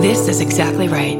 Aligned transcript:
This 0.00 0.28
is 0.28 0.40
exactly 0.40 0.88
right. 0.88 1.18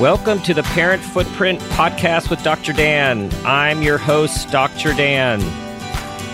Welcome 0.00 0.42
to 0.42 0.52
the 0.52 0.64
Parent 0.74 1.00
Footprint 1.00 1.60
Podcast 1.60 2.28
with 2.28 2.42
Dr. 2.42 2.72
Dan. 2.72 3.30
I'm 3.44 3.82
your 3.82 3.98
host, 3.98 4.50
Dr. 4.50 4.94
Dan. 4.94 5.71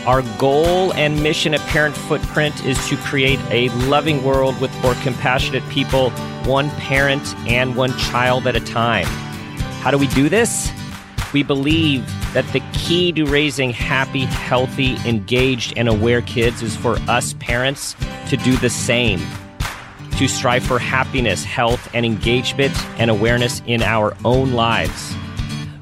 Our 0.08 0.22
goal 0.38 0.94
and 0.94 1.22
mission 1.22 1.52
at 1.52 1.60
Parent 1.68 1.94
Footprint 1.94 2.64
is 2.64 2.88
to 2.88 2.96
create 2.96 3.38
a 3.50 3.68
loving 3.90 4.24
world 4.24 4.58
with 4.58 4.74
more 4.80 4.94
compassionate 5.02 5.62
people, 5.68 6.08
one 6.46 6.70
parent 6.70 7.36
and 7.46 7.76
one 7.76 7.94
child 7.98 8.46
at 8.46 8.56
a 8.56 8.60
time. 8.60 9.04
How 9.82 9.90
do 9.90 9.98
we 9.98 10.06
do 10.06 10.30
this? 10.30 10.72
We 11.34 11.42
believe 11.42 12.06
that 12.32 12.50
the 12.54 12.60
key 12.72 13.12
to 13.12 13.26
raising 13.26 13.68
happy, 13.68 14.24
healthy, 14.24 14.96
engaged, 15.04 15.74
and 15.76 15.90
aware 15.90 16.22
kids 16.22 16.62
is 16.62 16.74
for 16.74 16.96
us 17.00 17.34
parents 17.34 17.94
to 18.30 18.38
do 18.38 18.56
the 18.56 18.70
same 18.70 19.20
to 20.16 20.26
strive 20.26 20.64
for 20.64 20.78
happiness, 20.78 21.44
health, 21.44 21.86
and 21.92 22.06
engagement 22.06 22.74
and 22.98 23.10
awareness 23.10 23.60
in 23.66 23.82
our 23.82 24.16
own 24.24 24.52
lives. 24.52 25.14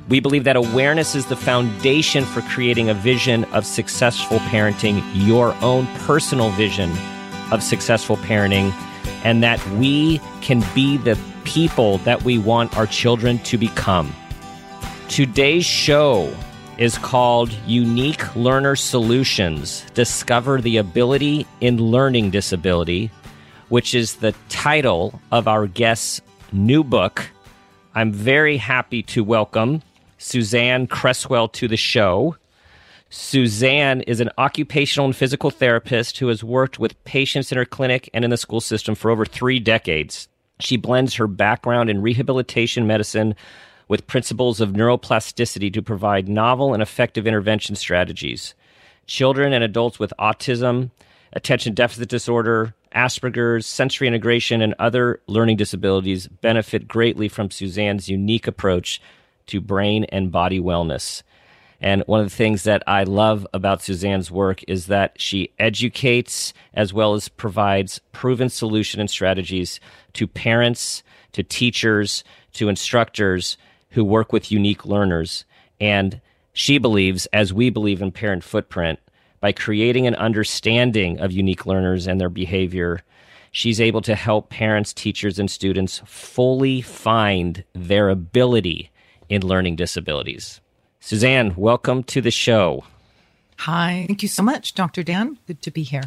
We 0.08 0.20
believe 0.20 0.44
that 0.44 0.56
awareness 0.56 1.14
is 1.14 1.26
the 1.26 1.36
foundation 1.36 2.24
for 2.24 2.40
creating 2.42 2.88
a 2.88 2.94
vision 2.94 3.44
of 3.46 3.66
successful 3.66 4.38
parenting, 4.38 5.02
your 5.14 5.54
own 5.62 5.86
personal 5.98 6.50
vision 6.50 6.92
of 7.50 7.62
successful 7.62 8.16
parenting, 8.16 8.72
and 9.24 9.42
that 9.42 9.64
we 9.70 10.20
can 10.40 10.64
be 10.74 10.96
the 10.96 11.18
people 11.44 11.98
that 11.98 12.22
we 12.22 12.38
want 12.38 12.76
our 12.76 12.86
children 12.86 13.38
to 13.40 13.58
become. 13.58 14.14
Today's 15.08 15.64
show 15.64 16.32
is 16.78 16.98
called 16.98 17.52
Unique 17.66 18.36
Learner 18.36 18.76
Solutions 18.76 19.84
Discover 19.94 20.60
the 20.60 20.76
Ability 20.76 21.46
in 21.60 21.78
Learning 21.78 22.30
Disability 22.30 23.10
which 23.68 23.94
is 23.94 24.16
the 24.16 24.34
title 24.48 25.20
of 25.32 25.48
our 25.48 25.66
guest's 25.66 26.20
new 26.52 26.84
book. 26.84 27.28
I'm 27.94 28.12
very 28.12 28.56
happy 28.56 29.02
to 29.04 29.24
welcome 29.24 29.82
Suzanne 30.18 30.86
Cresswell 30.86 31.48
to 31.48 31.68
the 31.68 31.76
show. 31.76 32.36
Suzanne 33.08 34.00
is 34.02 34.20
an 34.20 34.30
occupational 34.38 35.06
and 35.06 35.14
physical 35.14 35.50
therapist 35.50 36.18
who 36.18 36.28
has 36.28 36.42
worked 36.42 36.78
with 36.78 37.02
patients 37.04 37.52
in 37.52 37.58
her 37.58 37.64
clinic 37.64 38.10
and 38.12 38.24
in 38.24 38.30
the 38.30 38.36
school 38.36 38.60
system 38.60 38.94
for 38.94 39.10
over 39.10 39.24
three 39.24 39.60
decades. 39.60 40.28
She 40.58 40.76
blends 40.76 41.14
her 41.14 41.26
background 41.26 41.90
in 41.90 42.02
rehabilitation 42.02 42.86
medicine 42.86 43.34
with 43.88 44.06
principles 44.06 44.60
of 44.60 44.70
neuroplasticity 44.70 45.72
to 45.72 45.82
provide 45.82 46.28
novel 46.28 46.74
and 46.74 46.82
effective 46.82 47.26
intervention 47.26 47.76
strategies. 47.76 48.54
Children 49.06 49.52
and 49.52 49.62
adults 49.62 50.00
with 50.00 50.12
autism, 50.18 50.90
attention 51.32 51.74
deficit 51.74 52.08
disorder, 52.08 52.74
Asperger's, 52.94 53.66
sensory 53.66 54.08
integration, 54.08 54.62
and 54.62 54.74
other 54.78 55.20
learning 55.26 55.58
disabilities 55.58 56.26
benefit 56.26 56.88
greatly 56.88 57.28
from 57.28 57.50
Suzanne's 57.50 58.08
unique 58.08 58.46
approach 58.46 59.00
to 59.46 59.60
brain 59.60 60.04
and 60.04 60.32
body 60.32 60.60
wellness. 60.60 61.22
And 61.80 62.02
one 62.06 62.20
of 62.20 62.26
the 62.26 62.34
things 62.34 62.64
that 62.64 62.82
I 62.86 63.04
love 63.04 63.46
about 63.52 63.82
Suzanne's 63.82 64.30
work 64.30 64.62
is 64.66 64.86
that 64.86 65.20
she 65.20 65.52
educates 65.58 66.54
as 66.72 66.92
well 66.92 67.14
as 67.14 67.28
provides 67.28 68.00
proven 68.12 68.48
solution 68.48 69.00
and 69.00 69.10
strategies 69.10 69.78
to 70.14 70.26
parents, 70.26 71.02
to 71.32 71.42
teachers, 71.42 72.24
to 72.54 72.68
instructors 72.68 73.58
who 73.90 74.04
work 74.04 74.32
with 74.32 74.50
unique 74.50 74.86
learners. 74.86 75.44
And 75.80 76.20
she 76.54 76.78
believes, 76.78 77.26
as 77.26 77.52
we 77.52 77.68
believe 77.68 78.00
in 78.00 78.10
Parent 78.10 78.42
Footprint, 78.42 78.98
by 79.40 79.52
creating 79.52 80.06
an 80.06 80.14
understanding 80.14 81.20
of 81.20 81.30
unique 81.30 81.66
learners 81.66 82.06
and 82.06 82.18
their 82.18 82.30
behavior, 82.30 83.02
she's 83.52 83.80
able 83.80 84.00
to 84.00 84.14
help 84.14 84.48
parents, 84.48 84.94
teachers, 84.94 85.38
and 85.38 85.50
students 85.50 86.00
fully 86.06 86.80
find 86.80 87.64
their 87.74 88.08
ability 88.08 88.90
in 89.28 89.46
learning 89.46 89.76
disabilities. 89.76 90.60
Suzanne, 91.00 91.54
welcome 91.56 92.02
to 92.04 92.20
the 92.20 92.30
show. 92.30 92.84
Hi. 93.58 94.04
Thank 94.06 94.22
you 94.22 94.28
so 94.28 94.42
much, 94.42 94.74
Dr. 94.74 95.02
Dan. 95.02 95.38
Good 95.46 95.62
to 95.62 95.70
be 95.70 95.82
here. 95.82 96.04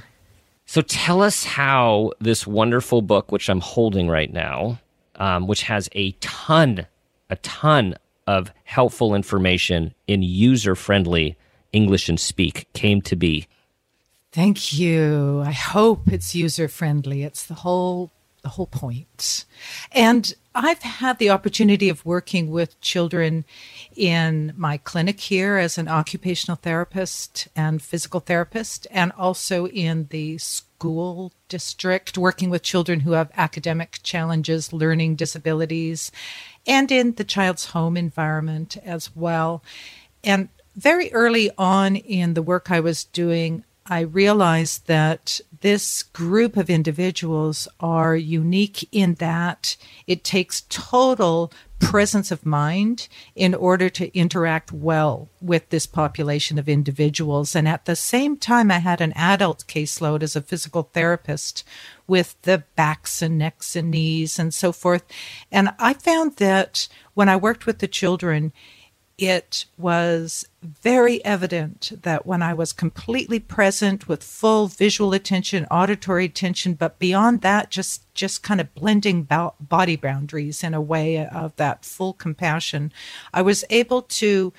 So 0.65 0.81
tell 0.81 1.21
us 1.21 1.43
how 1.43 2.11
this 2.19 2.45
wonderful 2.45 3.01
book, 3.01 3.31
which 3.31 3.49
I'm 3.49 3.61
holding 3.61 4.07
right 4.07 4.31
now, 4.31 4.79
um, 5.15 5.47
which 5.47 5.63
has 5.63 5.89
a 5.93 6.11
ton, 6.19 6.85
a 7.29 7.35
ton 7.37 7.95
of 8.27 8.51
helpful 8.65 9.15
information 9.15 9.95
in 10.05 10.21
user 10.21 10.75
friendly 10.75 11.35
English 11.73 12.09
and 12.09 12.19
Speak 12.19 12.67
came 12.73 13.01
to 13.01 13.15
be? 13.15 13.47
Thank 14.31 14.73
you. 14.77 15.41
I 15.43 15.51
hope 15.51 16.07
it's 16.11 16.35
user 16.35 16.67
friendly. 16.67 17.23
It's 17.23 17.45
the 17.45 17.55
whole 17.55 18.11
the 18.41 18.49
whole 18.49 18.67
point. 18.67 19.45
And 19.91 20.33
I've 20.61 20.83
had 20.83 21.19
the 21.19 21.29
opportunity 21.29 21.87
of 21.87 22.05
working 22.05 22.51
with 22.51 22.81
children 22.81 23.45
in 23.95 24.53
my 24.57 24.75
clinic 24.75 25.21
here 25.21 25.55
as 25.55 25.77
an 25.77 25.87
occupational 25.87 26.57
therapist 26.57 27.47
and 27.55 27.81
physical 27.81 28.19
therapist, 28.19 28.85
and 28.91 29.13
also 29.13 29.67
in 29.67 30.07
the 30.09 30.37
school 30.37 31.31
district, 31.47 32.17
working 32.17 32.49
with 32.49 32.61
children 32.61 32.99
who 32.99 33.13
have 33.13 33.31
academic 33.37 33.99
challenges, 34.03 34.73
learning 34.73 35.15
disabilities, 35.15 36.11
and 36.67 36.91
in 36.91 37.13
the 37.13 37.23
child's 37.23 37.67
home 37.67 37.95
environment 37.95 38.75
as 38.83 39.15
well. 39.15 39.63
And 40.25 40.49
very 40.75 41.09
early 41.13 41.51
on 41.57 41.95
in 41.95 42.33
the 42.33 42.41
work 42.41 42.69
I 42.69 42.81
was 42.81 43.05
doing, 43.05 43.63
I 43.89 44.01
realized 44.01 44.85
that 44.85 45.41
this 45.61 46.03
group 46.03 46.55
of 46.57 46.69
individuals 46.69 47.67
are 47.79 48.15
unique 48.15 48.87
in 48.91 49.15
that 49.15 49.75
it 50.05 50.23
takes 50.23 50.61
total 50.69 51.51
presence 51.79 52.29
of 52.29 52.45
mind 52.45 53.07
in 53.35 53.55
order 53.55 53.89
to 53.89 54.15
interact 54.15 54.71
well 54.71 55.29
with 55.41 55.69
this 55.69 55.87
population 55.87 56.59
of 56.59 56.69
individuals. 56.69 57.55
And 57.55 57.67
at 57.67 57.85
the 57.85 57.95
same 57.95 58.37
time, 58.37 58.69
I 58.69 58.77
had 58.79 59.01
an 59.01 59.13
adult 59.15 59.65
caseload 59.67 60.21
as 60.21 60.35
a 60.35 60.41
physical 60.41 60.83
therapist 60.93 61.63
with 62.05 62.39
the 62.43 62.63
backs 62.75 63.21
and 63.21 63.37
necks 63.37 63.75
and 63.75 63.89
knees 63.89 64.37
and 64.37 64.53
so 64.53 64.71
forth. 64.71 65.03
And 65.51 65.69
I 65.79 65.93
found 65.93 66.35
that 66.35 66.87
when 67.15 67.29
I 67.29 67.37
worked 67.37 67.65
with 67.65 67.79
the 67.79 67.87
children, 67.87 68.53
it 69.19 69.65
was 69.77 70.47
very 70.61 71.23
evident 71.25 71.91
that 72.03 72.25
when 72.25 72.41
I 72.41 72.53
was 72.53 72.71
completely 72.71 73.39
present 73.39 74.07
with 74.07 74.23
full 74.23 74.67
visual 74.67 75.13
attention, 75.13 75.65
auditory 75.69 76.25
attention, 76.25 76.73
but 76.73 76.99
beyond 76.99 77.41
that, 77.41 77.69
just 77.69 78.01
just 78.13 78.43
kind 78.43 78.61
of 78.61 78.73
blending 78.73 79.27
body 79.59 79.95
boundaries 79.97 80.63
in 80.63 80.73
a 80.73 80.81
way 80.81 81.25
of 81.25 81.55
that 81.57 81.83
full 81.83 82.13
compassion, 82.13 82.93
I 83.33 83.41
was 83.41 83.65
able 83.69 84.03
to 84.03 84.53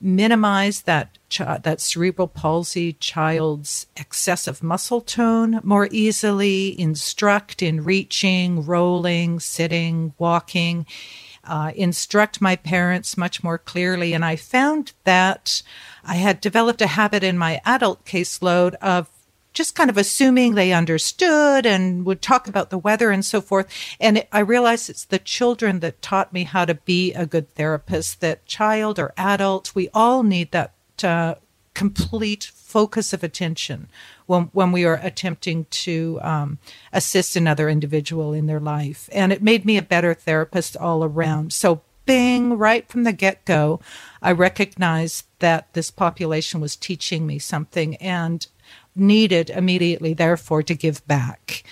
minimize 0.00 0.82
that 0.82 1.18
that 1.38 1.80
cerebral 1.80 2.28
palsy 2.28 2.92
child's 2.94 3.86
excessive 3.96 4.62
muscle 4.62 5.00
tone 5.00 5.60
more 5.64 5.88
easily, 5.90 6.78
instruct 6.80 7.60
in 7.60 7.82
reaching, 7.82 8.64
rolling, 8.64 9.40
sitting, 9.40 10.14
walking 10.18 10.86
uh, 11.46 11.72
instruct 11.74 12.40
my 12.40 12.56
parents 12.56 13.16
much 13.16 13.42
more 13.42 13.58
clearly. 13.58 14.12
And 14.12 14.24
I 14.24 14.36
found 14.36 14.92
that 15.04 15.62
I 16.04 16.16
had 16.16 16.40
developed 16.40 16.82
a 16.82 16.86
habit 16.86 17.22
in 17.22 17.38
my 17.38 17.60
adult 17.64 18.04
caseload 18.04 18.74
of 18.74 19.08
just 19.56 19.74
kind 19.74 19.88
of 19.88 19.96
assuming 19.96 20.54
they 20.54 20.72
understood 20.72 21.64
and 21.64 22.04
would 22.04 22.20
talk 22.20 22.46
about 22.46 22.68
the 22.68 22.78
weather 22.78 23.10
and 23.10 23.24
so 23.24 23.40
forth. 23.40 23.66
And 23.98 24.18
it, 24.18 24.28
I 24.30 24.40
realized 24.40 24.90
it's 24.90 25.06
the 25.06 25.18
children 25.18 25.80
that 25.80 26.02
taught 26.02 26.32
me 26.32 26.44
how 26.44 26.66
to 26.66 26.74
be 26.74 27.14
a 27.14 27.24
good 27.24 27.48
therapist, 27.54 28.20
that 28.20 28.44
child 28.44 28.98
or 28.98 29.14
adult, 29.16 29.74
we 29.74 29.88
all 29.94 30.22
need 30.22 30.50
that 30.52 30.74
uh, 31.02 31.36
complete 31.72 32.44
focus 32.66 33.12
of 33.12 33.22
attention 33.22 33.88
when, 34.26 34.44
when 34.52 34.72
we 34.72 34.84
are 34.84 35.00
attempting 35.02 35.66
to 35.70 36.18
um, 36.22 36.58
assist 36.92 37.36
another 37.36 37.68
individual 37.68 38.32
in 38.32 38.46
their 38.46 38.60
life. 38.60 39.08
And 39.12 39.32
it 39.32 39.42
made 39.42 39.64
me 39.64 39.76
a 39.78 39.82
better 39.82 40.14
therapist 40.14 40.76
all 40.76 41.04
around. 41.04 41.52
So, 41.52 41.82
bing, 42.06 42.58
right 42.58 42.88
from 42.88 43.04
the 43.04 43.12
get 43.12 43.44
go, 43.44 43.80
I 44.20 44.32
recognized 44.32 45.26
that 45.38 45.72
this 45.74 45.90
population 45.90 46.60
was 46.60 46.76
teaching 46.76 47.26
me 47.26 47.38
something 47.38 47.96
and 47.96 48.46
needed 48.94 49.50
immediately, 49.50 50.14
therefore, 50.14 50.62
to 50.64 50.74
give 50.74 51.06
back. 51.06 51.64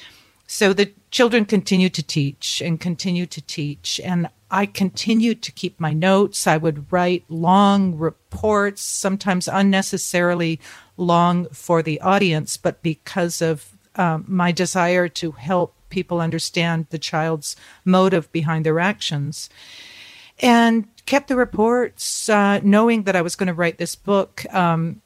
So 0.47 0.73
the 0.73 0.93
children 1.11 1.45
continued 1.47 1.95
to 1.95 2.03
teach 2.03 2.61
and 2.61 2.79
continue 2.79 3.27
to 3.27 3.41
teach. 3.41 4.01
And 4.05 4.29
I 4.51 4.67
continued 4.67 5.43
to 5.43 5.53
keep 5.53 5.81
my 5.81 5.93
notes. 5.93 6.47
I 6.47 6.59
would 6.59 6.93
write 6.93 7.25
long 7.29 7.97
reports, 7.97 8.83
sometimes 8.83 9.49
unnecessarily 9.49 10.61
long 10.97 11.47
for 11.49 11.83
the 11.83 12.01
audience, 12.01 12.57
but 12.57 12.83
because 12.83 13.43
of 13.43 13.77
um, 13.97 14.25
my 14.27 14.53
desire 14.53 15.09
to 15.09 15.33
help 15.33 15.75
people 15.89 16.21
understand 16.21 16.87
the 16.91 16.99
child's 16.99 17.57
motive 17.85 18.31
behind 18.33 18.67
their 18.67 18.81
actions. 18.81 19.49
And 20.41 20.89
kept 21.07 21.29
the 21.29 21.37
reports, 21.37 22.29
uh, 22.29 22.61
knowing 22.63 23.05
that 23.05 23.15
I 23.15 23.23
was 23.23 23.37
going 23.37 23.47
to 23.47 23.55
write 23.55 23.79
this 23.79 23.95
book. 23.95 24.45
Um, 24.53 25.01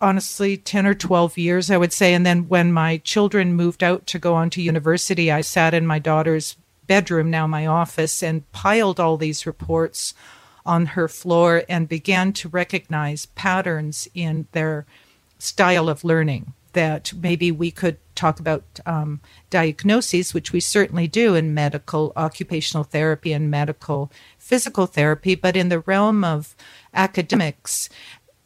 honestly 0.00 0.56
10 0.56 0.86
or 0.86 0.94
12 0.94 1.36
years, 1.36 1.70
I 1.70 1.76
would 1.76 1.92
say. 1.92 2.14
And 2.14 2.24
then 2.24 2.48
when 2.48 2.72
my 2.72 2.98
children 2.98 3.54
moved 3.54 3.82
out 3.82 4.06
to 4.08 4.18
go 4.18 4.34
on 4.34 4.50
to 4.50 4.62
university, 4.62 5.30
I 5.30 5.42
sat 5.42 5.74
in 5.74 5.86
my 5.86 5.98
daughter's 5.98 6.56
bedroom, 6.86 7.30
now 7.30 7.46
my 7.46 7.66
office, 7.66 8.22
and 8.22 8.50
piled 8.52 8.98
all 8.98 9.16
these 9.16 9.46
reports 9.46 10.14
on 10.64 10.86
her 10.86 11.08
floor 11.08 11.64
and 11.68 11.88
began 11.88 12.32
to 12.32 12.48
recognize 12.48 13.26
patterns 13.26 14.08
in 14.14 14.46
their 14.52 14.86
style 15.40 15.88
of 15.88 16.04
learning 16.04 16.52
that 16.72 17.12
maybe 17.14 17.50
we 17.50 17.70
could 17.70 17.98
talk 18.14 18.38
about 18.38 18.62
um, 18.86 19.20
diagnoses, 19.48 20.34
which 20.34 20.52
we 20.52 20.60
certainly 20.60 21.08
do 21.08 21.34
in 21.34 21.54
medical 21.54 22.12
occupational 22.16 22.84
therapy 22.84 23.32
and 23.32 23.50
medical 23.50 24.10
physical 24.38 24.86
therapy, 24.86 25.34
but 25.34 25.56
in 25.56 25.68
the 25.68 25.80
realm 25.80 26.22
of 26.22 26.54
academics, 26.94 27.88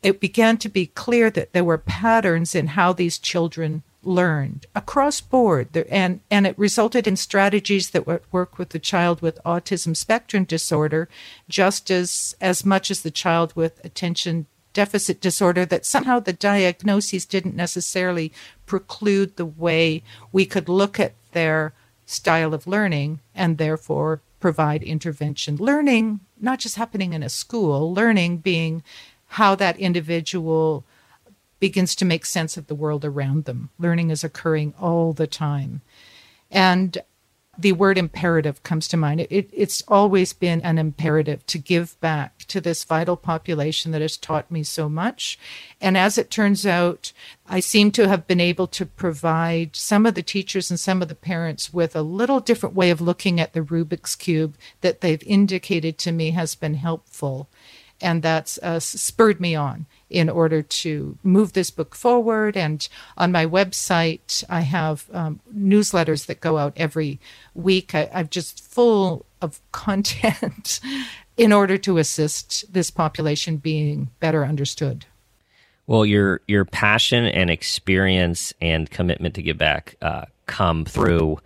it 0.03 0.21
began 0.21 0.57
to 0.59 0.69
be 0.69 0.87
clear 0.87 1.31
that 1.31 1.53
there 1.53 1.65
were 1.65 1.79
patterns 1.79 2.55
in 2.55 2.69
how 2.69 2.93
these 2.93 3.19
children 3.19 3.83
learned 4.03 4.67
across 4.75 5.21
board. 5.21 5.75
And 5.89 6.21
and 6.31 6.47
it 6.47 6.59
resulted 6.59 7.07
in 7.07 7.17
strategies 7.17 7.91
that 7.91 8.07
would 8.07 8.21
work 8.31 8.59
with 8.59 8.71
the 8.71 8.79
child 8.79 9.23
with 9.23 9.43
autism 9.45 9.97
spectrum 9.97 10.45
disorder 10.45 11.09
just 11.49 11.91
as 11.91 12.37
as 12.41 12.65
much 12.67 12.91
as 12.91 13.01
the 13.01 13.11
child 13.11 13.57
with 13.57 13.83
attention 13.85 14.47
deficit 14.75 15.21
disorder 15.21 15.65
that 15.65 15.87
somehow 15.87 16.21
the 16.21 16.33
diagnoses 16.35 17.25
didn't 17.25 17.57
necessarily 17.57 18.31
preclude 18.67 19.37
the 19.37 19.47
way 19.47 20.03
we 20.31 20.45
could 20.45 20.69
look 20.69 21.01
at 21.01 21.15
their 21.33 21.73
style 22.05 22.53
of 22.53 22.67
learning 22.67 23.21
and 23.35 23.57
therefore 23.57 24.21
provide 24.39 24.83
intervention 24.83 25.57
learning 25.57 26.21
not 26.39 26.59
just 26.59 26.77
happening 26.77 27.15
in 27.15 27.23
a 27.23 27.31
school 27.31 27.95
learning 27.95 28.37
being 28.37 28.83
how 29.29 29.55
that 29.55 29.79
individual 29.79 30.85
begins 31.65 31.95
to 31.95 32.05
make 32.05 32.27
sense 32.27 32.59
of 32.59 32.67
the 32.67 32.75
world 32.75 33.05
around 33.05 33.47
them. 33.47 33.71
Learning 33.79 34.11
is 34.11 34.23
occurring 34.23 34.75
all 34.79 35.15
the 35.15 35.27
time. 35.27 35.81
And 36.51 36.99
the 37.59 37.73
word 37.73 37.99
imperative 37.99 38.63
comes 38.63 38.89
to 38.89 38.97
mind. 38.97 39.21
It, 39.31 39.51
it's 39.53 39.83
always 39.89 40.33
been 40.33 40.61
an 40.63 40.79
imperative 40.79 41.45
to 41.47 41.59
give 41.59 41.99
back 42.01 42.39
to 42.49 42.61
this 42.61 42.85
vital 42.85 43.17
population 43.17 43.93
that 43.93 44.03
has 44.03 44.17
taught 44.17 44.51
me 44.51 44.63
so 44.63 44.89
much. 44.89 45.39
And 45.81 45.97
as 45.97 46.19
it 46.19 46.31
turns 46.31 46.67
out, 46.67 47.13
I 47.47 47.61
seem 47.61 47.91
to 47.93 48.09
have 48.09 48.27
been 48.27 48.41
able 48.41 48.67
to 48.69 48.87
provide 48.87 49.77
some 49.77 50.07
of 50.07 50.15
the 50.15 50.23
teachers 50.23 50.71
and 50.71 50.79
some 50.79 51.03
of 51.03 51.09
the 51.09 51.15
parents 51.15 51.73
with 51.73 51.95
a 51.95 52.03
little 52.03 52.41
different 52.41 52.75
way 52.75 52.91
of 52.91 53.01
looking 53.01 53.41
at 53.41 53.53
the 53.53 53.63
Rubik's 53.63 54.17
Cube 54.17 54.57
that 54.81 55.01
they've 55.01 55.23
indicated 55.25 55.99
to 55.99 56.13
me 56.13 56.31
has 56.31 56.55
been 56.55 56.75
helpful 56.75 57.49
and 58.01 58.23
that's 58.23 58.59
uh, 58.59 58.81
spurred 58.81 59.41
me 59.41 59.55
on 59.55 59.87
in 60.11 60.29
order 60.29 60.63
to 60.63 61.19
move 61.23 61.53
this 61.53 61.71
book 61.71 61.95
forward. 61.95 62.57
And 62.57 62.87
on 63.17 63.33
my 63.33 63.47
website, 63.47 64.45
I 64.49 64.61
have 64.61 65.07
um, 65.13 65.41
newsletters 65.55 66.27
that 66.27 66.41
go 66.41 66.59
out 66.59 66.73
every 66.77 67.19
week. 67.55 67.95
I, 67.95 68.11
I'm 68.13 68.29
just 68.29 68.63
full 68.65 69.27
of 69.41 69.61
content 69.73 70.81
in 71.37 71.53
order 71.53 71.77
to 71.79 71.99
assist 71.99 72.73
this 72.73 72.91
population 72.91 73.57
being 73.57 74.11
better 74.21 74.45
understood. 74.45 75.07
Well, 75.87 76.07
your 76.07 76.41
your 76.49 76.65
passion 76.65 77.27
and 77.27 77.51
experience 77.51 78.55
and 78.61 78.91
commitment 78.91 79.35
to 79.35 79.43
give 79.43 79.59
back 79.59 79.97
uh, 80.01 80.25
come 80.47 80.85
through 80.85 81.41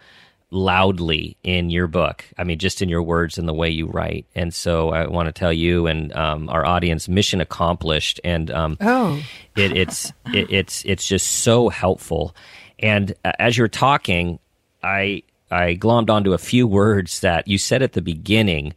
loudly 0.50 1.36
in 1.42 1.70
your 1.70 1.86
book. 1.86 2.24
I 2.38 2.44
mean, 2.44 2.58
just 2.58 2.80
in 2.80 2.88
your 2.88 3.02
words 3.02 3.38
and 3.38 3.46
the 3.46 3.54
way 3.54 3.68
you 3.68 3.86
write. 3.86 4.26
And 4.34 4.52
so 4.52 4.90
I 4.90 5.06
want 5.06 5.26
to 5.26 5.32
tell 5.32 5.52
you 5.52 5.86
and 5.86 6.12
um, 6.14 6.48
our 6.48 6.64
audience, 6.64 7.08
mission 7.08 7.40
accomplished. 7.40 8.20
And 8.24 8.50
um, 8.50 8.76
oh, 8.80 9.22
it, 9.56 9.76
it's 9.76 10.12
it, 10.32 10.50
it's 10.50 10.84
it's 10.84 11.06
just 11.06 11.26
so 11.26 11.68
helpful. 11.68 12.34
And 12.78 13.14
uh, 13.24 13.32
as 13.38 13.56
you're 13.58 13.68
talking, 13.68 14.38
I 14.82 15.22
I 15.50 15.76
glommed 15.76 16.10
onto 16.10 16.32
a 16.32 16.38
few 16.38 16.66
words 16.66 17.20
that 17.20 17.48
you 17.48 17.58
said 17.58 17.82
at 17.82 17.92
the 17.92 18.02
beginning, 18.02 18.74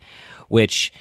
which 0.50 0.92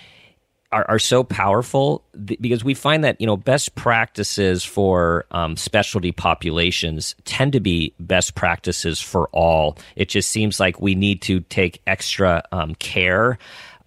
are, 0.72 0.88
are 0.88 0.99
so 0.99 1.25
powerful 1.25 2.05
because 2.25 2.62
we 2.62 2.75
find 2.75 3.02
that 3.02 3.20
you 3.20 3.26
know 3.26 3.37
best 3.37 3.75
practices 3.75 4.64
for 4.64 5.26
um, 5.32 5.56
specialty 5.56 6.12
populations 6.12 7.14
tend 7.25 7.52
to 7.52 7.61
be 7.61 7.94
best 7.99 8.34
practices 8.34 9.00
for 9.00 9.28
all. 9.32 9.76
It 9.96 10.08
just 10.08 10.31
seems 10.31 10.61
like 10.61 10.81
we 10.81 10.94
need 10.94 11.22
to 11.22 11.40
take 11.40 11.82
extra 11.87 12.43
um, 12.52 12.75
care 12.76 13.38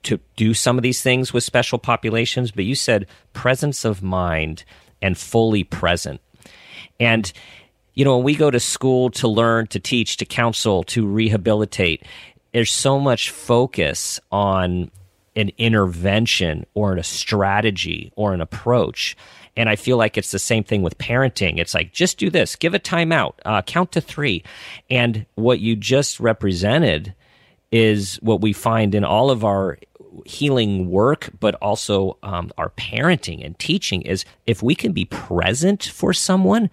to 0.04 0.20
do 0.36 0.54
some 0.54 0.78
of 0.78 0.84
these 0.84 1.02
things 1.02 1.32
with 1.32 1.44
special 1.44 1.80
populations. 1.80 2.52
But 2.52 2.66
you 2.66 2.76
said 2.76 3.08
presence 3.32 3.86
of 3.86 4.04
mind 4.04 4.66
and 5.02 5.18
fully 5.18 5.64
present, 5.64 6.20
and 7.00 7.32
you 7.94 8.04
know 8.04 8.18
when 8.18 8.26
we 8.26 8.36
go 8.36 8.52
to 8.52 8.60
school 8.60 9.10
to 9.12 9.28
learn, 9.28 9.68
to 9.68 9.80
teach, 9.80 10.18
to 10.18 10.26
counsel, 10.26 10.84
to 10.86 11.08
rehabilitate. 11.08 12.04
There's 12.52 12.72
so 12.72 13.00
much 13.00 13.32
focus 13.32 14.20
on 14.32 14.92
an 15.36 15.52
intervention 15.58 16.66
or 16.74 16.96
a 16.96 17.04
strategy 17.04 18.12
or 18.16 18.34
an 18.34 18.42
approach. 18.42 19.16
And 19.56 19.70
I 19.70 19.76
feel 19.76 19.98
like 19.98 20.18
it's 20.18 20.32
the 20.32 20.40
same 20.40 20.64
thing 20.64 20.82
with 20.82 20.98
parenting. 20.98 21.60
It's 21.60 21.74
like, 21.74 21.92
just 21.92 22.18
do 22.18 22.30
this, 22.30 22.56
give 22.56 22.74
a 22.74 22.80
timeout, 22.80 23.34
uh, 23.46 23.62
count 23.62 23.92
to 23.94 24.02
three. 24.02 24.44
And 24.90 25.26
what 25.36 25.60
you 25.60 25.76
just 25.76 26.20
represented 26.20 27.14
is 27.72 28.16
what 28.22 28.42
we 28.42 28.54
find 28.54 28.96
in 28.96 29.04
all 29.04 29.32
of 29.32 29.44
our 29.44 29.78
healing 30.26 30.90
work, 30.90 31.30
but 31.40 31.56
also 31.56 32.18
um, 32.22 32.52
our 32.58 32.70
parenting 32.70 33.44
and 33.44 33.58
teaching 33.58 34.04
is 34.04 34.26
if 34.46 34.62
we 34.62 34.76
can 34.76 34.92
be 34.92 35.06
present 35.06 35.84
for 35.84 36.14
someone, 36.14 36.70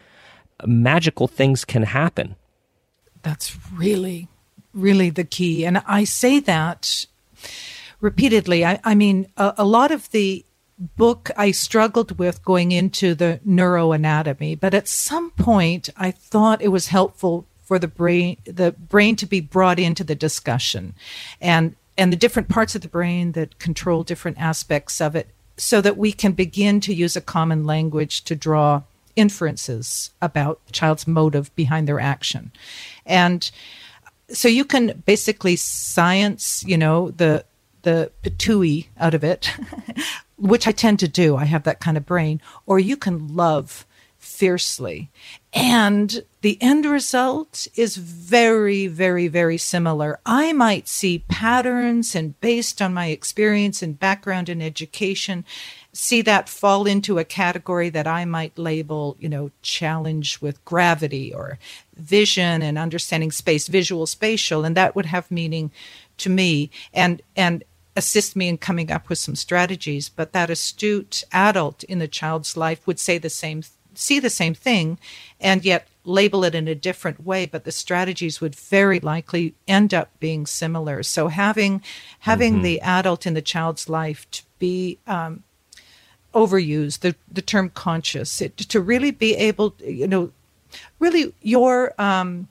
magical 0.66 1.26
things 1.26 1.64
can 1.64 1.84
happen. 1.84 2.36
That's 3.22 3.56
really, 3.72 4.28
really 4.74 5.10
the 5.10 5.24
key. 5.24 5.64
And 5.64 5.82
I 5.86 6.04
say 6.04 6.40
that 6.40 7.06
repeatedly. 8.00 8.64
I, 8.64 8.80
I 8.84 8.94
mean, 8.94 9.26
a, 9.36 9.54
a 9.58 9.64
lot 9.64 9.90
of 9.90 10.10
the 10.10 10.44
book 10.96 11.30
I 11.36 11.50
struggled 11.50 12.18
with 12.18 12.44
going 12.44 12.72
into 12.72 13.14
the 13.14 13.40
neuroanatomy, 13.46 14.58
but 14.58 14.74
at 14.74 14.88
some 14.88 15.30
point 15.32 15.90
I 15.96 16.10
thought 16.10 16.62
it 16.62 16.68
was 16.68 16.88
helpful 16.88 17.46
for 17.62 17.78
the 17.78 17.88
brain 17.88 18.36
the 18.44 18.72
brain 18.72 19.14
to 19.16 19.26
be 19.26 19.40
brought 19.40 19.78
into 19.78 20.02
the 20.02 20.14
discussion 20.14 20.94
and 21.40 21.76
and 21.96 22.12
the 22.12 22.16
different 22.16 22.48
parts 22.48 22.74
of 22.74 22.80
the 22.80 22.88
brain 22.88 23.32
that 23.32 23.58
control 23.58 24.02
different 24.02 24.40
aspects 24.40 25.00
of 25.00 25.14
it 25.14 25.28
so 25.56 25.80
that 25.82 25.98
we 25.98 26.12
can 26.12 26.32
begin 26.32 26.80
to 26.80 26.94
use 26.94 27.14
a 27.14 27.20
common 27.20 27.64
language 27.66 28.24
to 28.24 28.34
draw 28.34 28.82
inferences 29.14 30.10
about 30.22 30.64
the 30.66 30.72
child's 30.72 31.06
motive 31.06 31.54
behind 31.54 31.86
their 31.86 32.00
action. 32.00 32.50
And 33.04 33.50
so 34.30 34.48
you 34.48 34.64
can 34.64 35.02
basically 35.04 35.56
science, 35.56 36.64
you 36.66 36.78
know, 36.78 37.10
the 37.10 37.44
the 37.82 38.10
patooey 38.22 38.86
out 38.98 39.14
of 39.14 39.24
it, 39.24 39.52
which 40.36 40.66
I 40.66 40.72
tend 40.72 40.98
to 41.00 41.08
do. 41.08 41.36
I 41.36 41.44
have 41.44 41.64
that 41.64 41.80
kind 41.80 41.96
of 41.96 42.06
brain. 42.06 42.40
Or 42.66 42.78
you 42.78 42.96
can 42.96 43.34
love 43.34 43.86
fiercely. 44.20 45.10
And 45.52 46.22
the 46.42 46.58
end 46.60 46.84
result 46.84 47.66
is 47.74 47.96
very, 47.96 48.86
very, 48.86 49.28
very 49.28 49.56
similar. 49.56 50.20
I 50.26 50.52
might 50.52 50.88
see 50.88 51.24
patterns, 51.26 52.14
and 52.14 52.38
based 52.40 52.82
on 52.82 52.94
my 52.94 53.06
experience 53.06 53.82
and 53.82 53.98
background 53.98 54.48
in 54.48 54.60
education, 54.60 55.44
see 55.92 56.22
that 56.22 56.48
fall 56.48 56.86
into 56.86 57.18
a 57.18 57.24
category 57.24 57.88
that 57.90 58.06
I 58.06 58.24
might 58.26 58.58
label, 58.58 59.16
you 59.18 59.28
know, 59.28 59.50
challenge 59.62 60.40
with 60.40 60.64
gravity 60.64 61.34
or 61.34 61.58
vision 61.96 62.62
and 62.62 62.78
understanding 62.78 63.32
space, 63.32 63.66
visual 63.68 64.06
spatial, 64.06 64.64
and 64.64 64.76
that 64.76 64.94
would 64.94 65.06
have 65.06 65.30
meaning 65.30 65.72
to 66.18 66.30
me. 66.30 66.70
And 66.92 67.22
and 67.34 67.64
assist 68.00 68.34
me 68.34 68.48
in 68.48 68.56
coming 68.58 68.90
up 68.90 69.08
with 69.08 69.18
some 69.18 69.36
strategies. 69.36 70.08
But 70.08 70.32
that 70.32 70.50
astute 70.50 71.22
adult 71.32 71.84
in 71.84 71.98
the 71.98 72.08
child's 72.08 72.56
life 72.56 72.80
would 72.86 72.98
say 72.98 73.18
the 73.18 73.30
same, 73.42 73.62
see 73.94 74.18
the 74.20 74.30
same 74.30 74.54
thing, 74.54 74.98
and 75.38 75.64
yet 75.64 75.86
label 76.04 76.44
it 76.44 76.54
in 76.54 76.66
a 76.66 76.74
different 76.88 77.18
way. 77.30 77.46
But 77.46 77.64
the 77.64 77.72
strategies 77.72 78.40
would 78.40 78.54
very 78.54 79.00
likely 79.00 79.54
end 79.68 79.92
up 79.92 80.08
being 80.18 80.46
similar. 80.46 81.02
So 81.02 81.28
having 81.28 81.82
having 82.20 82.54
mm-hmm. 82.54 82.62
the 82.68 82.80
adult 82.80 83.26
in 83.26 83.34
the 83.34 83.50
child's 83.52 83.88
life 83.88 84.26
to 84.30 84.42
be 84.58 84.98
um, 85.06 85.42
overused, 86.32 87.00
the 87.00 87.14
the 87.30 87.42
term 87.42 87.70
conscious, 87.70 88.40
it, 88.40 88.56
to 88.56 88.80
really 88.80 89.12
be 89.12 89.36
able, 89.36 89.74
you 89.84 90.08
know, 90.08 90.32
really 90.98 91.34
your 91.42 91.92
um, 91.98 92.48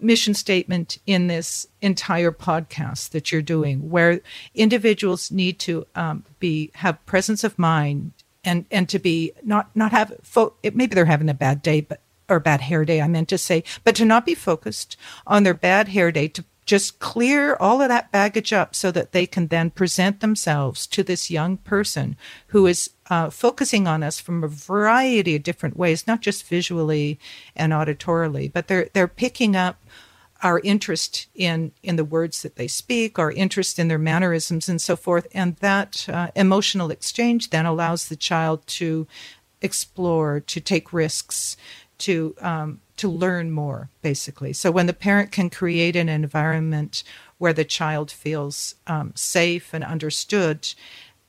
mission 0.00 0.34
statement 0.34 0.98
in 1.06 1.26
this 1.26 1.66
entire 1.80 2.32
podcast 2.32 3.10
that 3.10 3.30
you're 3.30 3.42
doing, 3.42 3.90
where 3.90 4.20
individuals 4.54 5.30
need 5.30 5.58
to 5.60 5.86
um, 5.94 6.24
be 6.38 6.70
have 6.76 7.04
presence 7.06 7.44
of 7.44 7.58
mind 7.58 8.12
and 8.44 8.64
and 8.70 8.88
to 8.88 8.98
be 8.98 9.32
not 9.42 9.74
not 9.74 9.92
have 9.92 10.14
fo- 10.22 10.54
maybe 10.62 10.94
they're 10.94 11.04
having 11.04 11.28
a 11.28 11.34
bad 11.34 11.62
day, 11.62 11.80
but 11.80 12.00
or 12.28 12.40
bad 12.40 12.60
hair 12.60 12.84
day. 12.84 13.00
I 13.00 13.08
meant 13.08 13.28
to 13.28 13.38
say, 13.38 13.64
but 13.84 13.96
to 13.96 14.04
not 14.04 14.24
be 14.24 14.34
focused 14.34 14.96
on 15.26 15.42
their 15.42 15.54
bad 15.54 15.88
hair 15.88 16.12
day 16.12 16.28
to 16.28 16.44
just 16.70 17.00
clear 17.00 17.56
all 17.58 17.82
of 17.82 17.88
that 17.88 18.12
baggage 18.12 18.52
up 18.52 18.76
so 18.76 18.92
that 18.92 19.10
they 19.10 19.26
can 19.26 19.48
then 19.48 19.70
present 19.70 20.20
themselves 20.20 20.86
to 20.86 21.02
this 21.02 21.28
young 21.28 21.56
person 21.56 22.16
who 22.48 22.64
is 22.64 22.90
uh, 23.08 23.28
focusing 23.28 23.88
on 23.88 24.04
us 24.04 24.20
from 24.20 24.44
a 24.44 24.48
variety 24.48 25.34
of 25.34 25.42
different 25.42 25.76
ways, 25.76 26.06
not 26.06 26.20
just 26.20 26.46
visually 26.46 27.18
and 27.56 27.72
auditorily, 27.72 28.52
but 28.52 28.68
they're 28.68 28.88
they're 28.92 29.08
picking 29.08 29.56
up 29.56 29.82
our 30.44 30.60
interest 30.60 31.26
in 31.34 31.72
in 31.82 31.96
the 31.96 32.04
words 32.04 32.42
that 32.42 32.54
they 32.54 32.68
speak, 32.68 33.18
our 33.18 33.32
interest 33.32 33.80
in 33.80 33.88
their 33.88 33.98
mannerisms 33.98 34.68
and 34.68 34.80
so 34.80 34.94
forth, 34.94 35.26
and 35.34 35.56
that 35.56 36.08
uh, 36.08 36.28
emotional 36.36 36.92
exchange 36.92 37.50
then 37.50 37.66
allows 37.66 38.06
the 38.06 38.14
child 38.14 38.64
to 38.68 39.08
explore, 39.60 40.38
to 40.38 40.60
take 40.60 40.92
risks, 40.92 41.56
to 41.98 42.36
um, 42.40 42.80
to 43.00 43.08
learn 43.08 43.50
more, 43.50 43.88
basically. 44.02 44.52
So 44.52 44.70
when 44.70 44.86
the 44.86 44.92
parent 44.92 45.32
can 45.32 45.48
create 45.48 45.96
an 45.96 46.08
environment 46.08 47.02
where 47.38 47.54
the 47.54 47.64
child 47.64 48.10
feels 48.10 48.74
um, 48.86 49.12
safe 49.14 49.72
and 49.72 49.82
understood, 49.82 50.68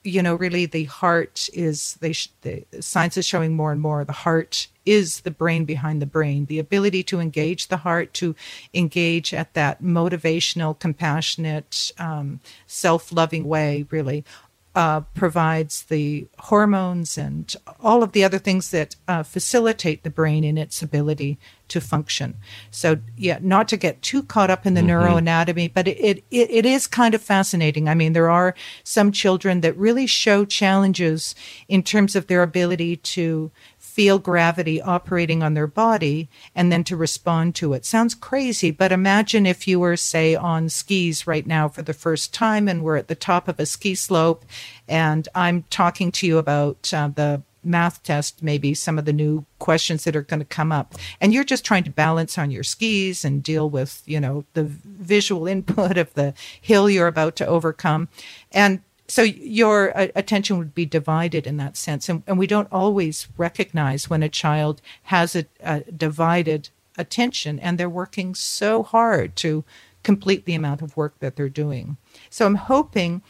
you 0.04 0.22
know, 0.22 0.36
really 0.36 0.66
the 0.66 0.86
heart 0.86 1.48
is 1.54 1.98
they 2.02 2.14
the 2.42 2.66
science 2.82 3.16
is 3.18 3.26
showing 3.26 3.56
more 3.56 3.72
and 3.72 3.80
more 3.80 4.04
the 4.04 4.12
heart 4.12 4.68
is 4.86 5.22
the 5.22 5.32
brain 5.32 5.64
behind 5.64 6.02
the 6.02 6.06
brain. 6.08 6.46
The 6.46 6.60
ability 6.60 7.04
to 7.04 7.20
engage 7.20 7.68
the 7.68 7.78
heart, 7.78 8.14
to 8.16 8.36
engage 8.74 9.34
at 9.34 9.54
that 9.54 9.82
motivational, 9.82 10.78
compassionate, 10.78 11.92
um, 11.98 12.42
self-loving 12.68 13.46
way, 13.46 13.86
really 13.92 14.26
uh, 14.74 15.02
provides 15.14 15.84
the 15.84 16.28
hormones 16.40 17.18
and 17.18 17.56
all 17.82 18.04
of 18.04 18.14
the 18.14 18.24
other 18.24 18.40
things 18.40 18.72
that 18.72 18.96
uh, 19.08 19.22
facilitate 19.22 20.04
the 20.04 20.10
brain 20.10 20.44
in 20.44 20.58
its 20.58 20.82
ability 20.82 21.38
to 21.68 21.82
function. 21.82 22.38
So, 22.70 22.98
yeah, 23.18 23.40
not 23.42 23.68
to 23.70 23.78
get 23.78 24.02
too 24.02 24.24
caught 24.24 24.50
up 24.50 24.66
in 24.66 24.74
the 24.74 24.82
mm-hmm. 24.82 24.90
neuroanatomy, 24.90 25.74
but 25.74 25.88
it, 25.88 26.24
it, 26.32 26.50
it 26.50 26.66
is 26.66 26.88
kind 26.88 27.14
of 27.14 27.22
fascinating. 27.22 27.90
I 27.90 27.96
mean, 27.96 28.14
there 28.14 28.30
are 28.30 28.56
some 28.84 29.12
children 29.12 29.62
that 29.62 29.78
really 29.78 30.08
show 30.08 30.46
challenges 30.46 31.36
in 31.68 31.84
terms 31.84 32.16
of 32.16 32.28
their 32.28 32.44
ability 32.44 32.98
to 32.98 33.52
feel 33.92 34.20
gravity 34.20 34.82
operating 34.82 35.44
on 35.44 35.54
their 35.54 35.68
body 35.68 36.30
and 36.56 36.72
then 36.72 36.82
to 36.82 36.96
respond 36.96 37.54
to 37.54 37.74
it. 37.74 37.86
Sounds 37.86 38.16
crazy, 38.16 38.72
but 38.72 38.92
imagine 38.92 39.46
if 39.46 39.68
you 39.68 39.82
were, 39.82 39.98
say, 39.98 40.34
on 40.34 40.70
skis 40.70 41.28
right 41.28 41.46
now 41.46 41.68
for 41.68 41.82
the 41.82 41.94
first 41.94 42.34
time 42.34 42.70
and 42.70 42.84
we're 42.84 42.96
at 42.96 43.10
the 43.10 43.16
top 43.16 43.50
of 43.50 43.60
a 43.60 43.66
ski 43.66 43.94
slope 43.94 44.46
and 44.88 45.28
I'm 45.36 45.64
talking 45.70 46.10
to 46.14 46.26
you 46.26 46.38
about 46.38 46.94
uh, 46.94 47.10
the 47.14 47.42
math 47.64 48.02
test, 48.02 48.42
maybe 48.42 48.74
some 48.74 48.98
of 48.98 49.04
the 49.06 49.14
new 49.14 49.46
questions 49.60 50.06
that 50.06 50.16
are 50.16 50.22
going 50.22 50.40
to 50.40 50.46
come 50.46 50.72
up. 50.72 50.96
And 51.20 51.34
you're 51.34 51.44
just 51.44 51.66
trying 51.66 51.84
to 51.84 51.92
balance 51.92 52.38
on 52.38 52.50
your 52.50 52.64
skis 52.64 53.26
and 53.26 53.44
deal 53.44 53.70
with, 53.70 54.02
you 54.06 54.20
know, 54.20 54.46
the 54.54 54.64
visual 54.64 55.48
input 55.48 55.98
of 55.98 56.14
the 56.14 56.34
hill 56.60 56.90
you're 56.90 57.08
about 57.08 57.36
to 57.36 57.46
overcome. 57.46 58.08
And 58.54 58.82
so 59.12 59.24
your 59.24 59.96
uh, 59.98 60.08
attention 60.16 60.58
would 60.58 60.74
be 60.74 60.86
divided 60.86 61.46
in 61.46 61.58
that 61.58 61.76
sense 61.76 62.08
and, 62.08 62.24
and, 62.26 62.40
we 62.40 62.48
don't 62.48 62.72
always 62.72 63.28
recognize 63.38 64.10
when 64.10 64.24
a 64.24 64.30
child 64.30 64.82
has 65.04 65.36
a, 65.36 65.46
a, 65.60 65.82
divided 65.92 66.70
attention 66.98 67.60
and 67.60 67.78
they're 67.78 67.90
working 67.90 68.34
so 68.34 68.84
hard 68.84 69.36
to 69.36 69.66
complete 70.04 70.46
the 70.46 70.56
amount 70.56 70.82
of 70.82 70.96
work 70.96 71.20
that 71.20 71.36
they're 71.36 71.50
doing 71.50 71.98
so 72.30 72.46
i'm 72.46 72.56
hoping 72.56 73.22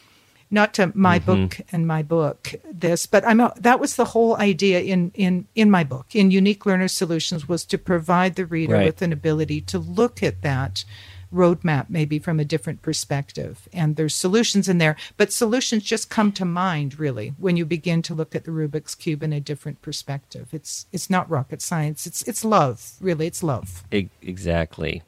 not 0.51 0.73
to 0.73 0.91
my 0.93 1.17
mm-hmm. 1.17 1.43
book 1.43 1.57
and 1.71 1.87
my 1.87 2.03
book 2.03 2.53
this 2.71 3.07
but 3.07 3.25
i'm 3.25 3.41
that 3.57 3.79
was 3.79 3.95
the 3.95 4.05
whole 4.05 4.35
idea 4.37 4.79
in 4.81 5.11
in 5.15 5.47
in 5.55 5.71
my 5.71 5.83
book 5.83 6.15
in 6.15 6.29
unique 6.29 6.65
learner 6.65 6.87
solutions 6.87 7.47
was 7.49 7.65
to 7.65 7.77
provide 7.77 8.35
the 8.35 8.45
reader 8.45 8.75
right. 8.75 8.85
with 8.85 9.01
an 9.01 9.11
ability 9.11 9.61
to 9.61 9.79
look 9.79 10.21
at 10.21 10.41
that 10.41 10.85
roadmap 11.33 11.89
maybe 11.89 12.19
from 12.19 12.39
a 12.39 12.45
different 12.45 12.81
perspective. 12.81 13.67
And 13.73 13.95
there's 13.95 14.15
solutions 14.15 14.67
in 14.67 14.77
there, 14.77 14.95
but 15.17 15.31
solutions 15.31 15.83
just 15.83 16.09
come 16.09 16.31
to 16.33 16.45
mind 16.45 16.99
really 16.99 17.33
when 17.37 17.57
you 17.57 17.65
begin 17.65 18.01
to 18.03 18.13
look 18.13 18.35
at 18.35 18.43
the 18.43 18.51
Rubik's 18.51 18.95
cube 18.95 19.23
in 19.23 19.33
a 19.33 19.39
different 19.39 19.81
perspective. 19.81 20.49
It's 20.51 20.85
it's 20.91 21.09
not 21.09 21.29
rocket 21.29 21.61
science. 21.61 22.05
It's 22.05 22.21
it's 22.23 22.43
love, 22.43 22.93
really. 22.99 23.27
It's 23.27 23.43
love. 23.43 23.83
Exactly. 23.91 25.03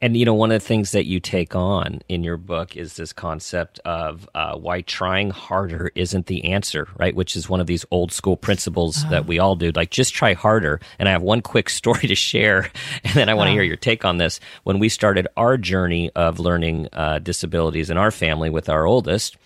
And 0.00 0.16
you 0.16 0.24
know, 0.24 0.34
one 0.34 0.52
of 0.52 0.60
the 0.62 0.66
things 0.66 0.92
that 0.92 1.06
you 1.06 1.18
take 1.18 1.56
on 1.56 2.02
in 2.08 2.22
your 2.22 2.36
book 2.36 2.76
is 2.76 2.94
this 2.94 3.12
concept 3.12 3.80
of 3.80 4.28
uh, 4.32 4.56
why 4.56 4.82
trying 4.82 5.30
harder 5.30 5.90
isn't 5.96 6.26
the 6.26 6.44
answer, 6.44 6.86
right? 6.96 7.14
Which 7.14 7.34
is 7.34 7.48
one 7.48 7.60
of 7.60 7.66
these 7.66 7.84
old 7.90 8.12
school 8.12 8.36
principles 8.36 9.04
uh 9.04 9.10
that 9.10 9.26
we 9.26 9.40
all 9.40 9.56
do. 9.56 9.72
Like, 9.74 9.90
just 9.90 10.14
try 10.14 10.34
harder. 10.34 10.80
And 11.00 11.08
I 11.08 11.12
have 11.12 11.22
one 11.22 11.40
quick 11.40 11.68
story 11.78 12.06
to 12.06 12.14
share, 12.14 12.70
and 13.02 13.14
then 13.14 13.28
I 13.28 13.34
want 13.34 13.48
to 13.48 13.52
hear 13.52 13.62
your 13.62 13.76
take 13.76 14.04
on 14.04 14.18
this. 14.18 14.38
When 14.62 14.78
we 14.78 14.88
started 14.88 15.26
our 15.36 15.56
journey 15.56 16.10
of 16.14 16.38
learning 16.38 16.88
uh, 16.92 17.18
disabilities 17.18 17.90
in 17.90 17.96
our 17.96 18.12
family 18.12 18.50
with 18.50 18.68
our 18.68 18.86
oldest, 18.86 19.36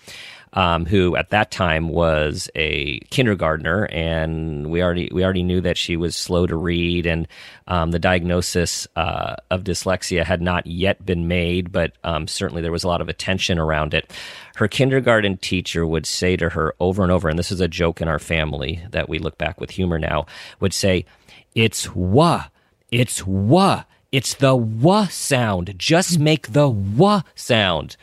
um, 0.54 0.84
who 0.84 1.16
at 1.16 1.30
that 1.30 1.50
time 1.50 1.88
was 1.88 2.50
a 2.54 2.98
kindergartner, 3.10 3.86
and 3.86 4.70
we 4.70 4.82
already 4.82 5.08
we 5.12 5.24
already 5.24 5.42
knew 5.42 5.60
that 5.62 5.78
she 5.78 5.96
was 5.96 6.14
slow 6.14 6.46
to 6.46 6.56
read, 6.56 7.06
and 7.06 7.26
um, 7.66 7.90
the 7.90 7.98
diagnosis 7.98 8.86
uh, 8.96 9.36
of 9.50 9.64
dyslexia 9.64 10.24
had 10.24 10.42
not 10.42 10.66
yet 10.66 11.04
been 11.04 11.26
made, 11.26 11.72
but 11.72 11.92
um, 12.04 12.26
certainly 12.28 12.60
there 12.60 12.72
was 12.72 12.84
a 12.84 12.88
lot 12.88 13.00
of 13.00 13.08
attention 13.08 13.58
around 13.58 13.94
it. 13.94 14.10
Her 14.56 14.68
kindergarten 14.68 15.38
teacher 15.38 15.86
would 15.86 16.06
say 16.06 16.36
to 16.36 16.50
her 16.50 16.74
over 16.80 17.02
and 17.02 17.12
over, 17.12 17.28
and 17.28 17.38
this 17.38 17.52
is 17.52 17.60
a 17.60 17.68
joke 17.68 18.02
in 18.02 18.08
our 18.08 18.18
family 18.18 18.82
that 18.90 19.08
we 19.08 19.18
look 19.18 19.38
back 19.38 19.60
with 19.60 19.70
humor 19.70 19.98
now, 19.98 20.26
would 20.60 20.74
say, 20.74 21.06
"It's 21.54 21.94
wa, 21.94 22.44
it's 22.90 23.26
wa." 23.26 23.84
It's 24.12 24.34
the 24.34 24.54
w 24.54 25.06
sound. 25.06 25.74
Just 25.78 26.18
make 26.18 26.48
the 26.48 26.68
w 26.68 27.22
sound. 27.34 27.96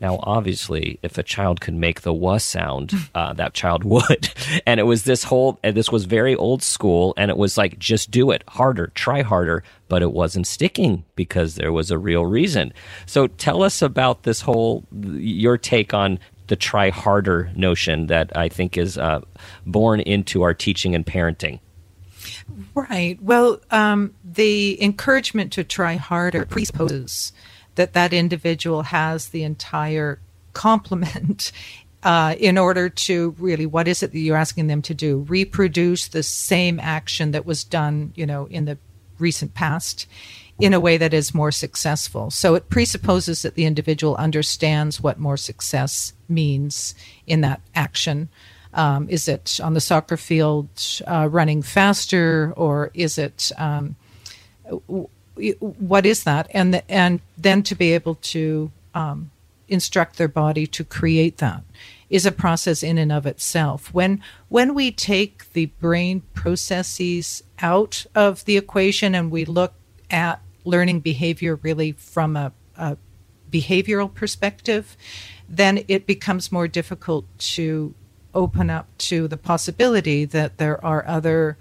Now, 0.00 0.20
obviously, 0.22 1.00
if 1.02 1.18
a 1.18 1.24
child 1.24 1.60
could 1.60 1.74
make 1.74 2.02
the 2.02 2.12
w 2.12 2.38
sound, 2.38 2.92
uh, 3.16 3.32
that 3.32 3.52
child 3.52 3.82
would. 3.82 4.30
And 4.64 4.78
it 4.78 4.84
was 4.84 5.02
this 5.02 5.24
whole, 5.24 5.58
and 5.64 5.76
this 5.76 5.90
was 5.90 6.04
very 6.04 6.36
old 6.36 6.62
school. 6.62 7.14
And 7.16 7.32
it 7.32 7.36
was 7.36 7.58
like, 7.58 7.80
just 7.80 8.12
do 8.12 8.30
it 8.30 8.44
harder, 8.48 8.92
try 8.94 9.22
harder. 9.22 9.64
But 9.88 10.02
it 10.02 10.12
wasn't 10.12 10.46
sticking 10.46 11.04
because 11.16 11.56
there 11.56 11.72
was 11.72 11.90
a 11.90 11.98
real 11.98 12.24
reason. 12.24 12.72
So 13.06 13.26
tell 13.26 13.64
us 13.64 13.82
about 13.82 14.22
this 14.22 14.40
whole, 14.40 14.84
your 14.92 15.58
take 15.58 15.92
on 15.92 16.20
the 16.46 16.56
try 16.56 16.90
harder 16.90 17.50
notion 17.56 18.06
that 18.06 18.36
I 18.36 18.48
think 18.48 18.78
is 18.78 18.96
uh, 18.98 19.20
born 19.66 19.98
into 20.00 20.42
our 20.42 20.54
teaching 20.54 20.94
and 20.94 21.04
parenting. 21.04 21.58
Right. 22.74 23.20
Well, 23.20 23.60
um, 23.70 24.14
the 24.24 24.82
encouragement 24.82 25.52
to 25.52 25.64
try 25.64 25.94
harder 25.94 26.46
presupposes 26.46 27.32
that 27.74 27.92
that 27.92 28.12
individual 28.12 28.82
has 28.82 29.28
the 29.28 29.42
entire 29.42 30.18
complement 30.52 31.52
uh, 32.02 32.34
in 32.38 32.56
order 32.56 32.88
to 32.88 33.34
really, 33.38 33.66
what 33.66 33.88
is 33.88 34.02
it 34.02 34.12
that 34.12 34.18
you're 34.18 34.36
asking 34.36 34.68
them 34.68 34.82
to 34.82 34.94
do? 34.94 35.26
Reproduce 35.28 36.08
the 36.08 36.22
same 36.22 36.78
action 36.80 37.32
that 37.32 37.46
was 37.46 37.64
done, 37.64 38.12
you 38.14 38.26
know, 38.26 38.46
in 38.46 38.64
the 38.64 38.78
recent 39.18 39.54
past 39.54 40.06
in 40.58 40.72
a 40.72 40.80
way 40.80 40.96
that 40.96 41.12
is 41.12 41.34
more 41.34 41.52
successful. 41.52 42.30
So 42.30 42.54
it 42.54 42.70
presupposes 42.70 43.42
that 43.42 43.54
the 43.54 43.66
individual 43.66 44.16
understands 44.16 45.00
what 45.00 45.18
more 45.18 45.36
success 45.36 46.14
means 46.28 46.94
in 47.26 47.42
that 47.42 47.60
action. 47.74 48.28
Um, 48.76 49.08
is 49.08 49.26
it 49.26 49.58
on 49.62 49.74
the 49.74 49.80
soccer 49.80 50.16
field 50.16 50.68
uh, 51.06 51.28
running 51.30 51.62
faster, 51.62 52.52
or 52.56 52.90
is 52.94 53.18
it 53.18 53.50
um, 53.56 53.96
what 54.68 56.06
is 56.06 56.24
that? 56.24 56.48
And 56.52 56.74
the, 56.74 56.90
and 56.90 57.20
then 57.36 57.62
to 57.64 57.74
be 57.74 57.92
able 57.92 58.16
to 58.16 58.70
um, 58.94 59.30
instruct 59.68 60.16
their 60.16 60.28
body 60.28 60.66
to 60.66 60.84
create 60.84 61.38
that 61.38 61.62
is 62.08 62.24
a 62.24 62.32
process 62.32 62.82
in 62.82 62.98
and 62.98 63.10
of 63.10 63.26
itself. 63.26 63.92
When 63.92 64.22
when 64.48 64.74
we 64.74 64.92
take 64.92 65.52
the 65.52 65.66
brain 65.66 66.22
processes 66.34 67.42
out 67.58 68.06
of 68.14 68.44
the 68.44 68.56
equation 68.56 69.14
and 69.14 69.30
we 69.30 69.44
look 69.44 69.74
at 70.10 70.40
learning 70.64 71.00
behavior 71.00 71.56
really 71.62 71.92
from 71.92 72.36
a, 72.36 72.52
a 72.76 72.96
behavioral 73.50 74.12
perspective, 74.12 74.96
then 75.48 75.84
it 75.88 76.06
becomes 76.06 76.52
more 76.52 76.68
difficult 76.68 77.24
to 77.38 77.94
open 78.36 78.70
up 78.70 78.86
to 78.98 79.26
the 79.26 79.36
possibility 79.36 80.24
that 80.24 80.58
there 80.58 80.84
are 80.84 81.04
other 81.08 81.56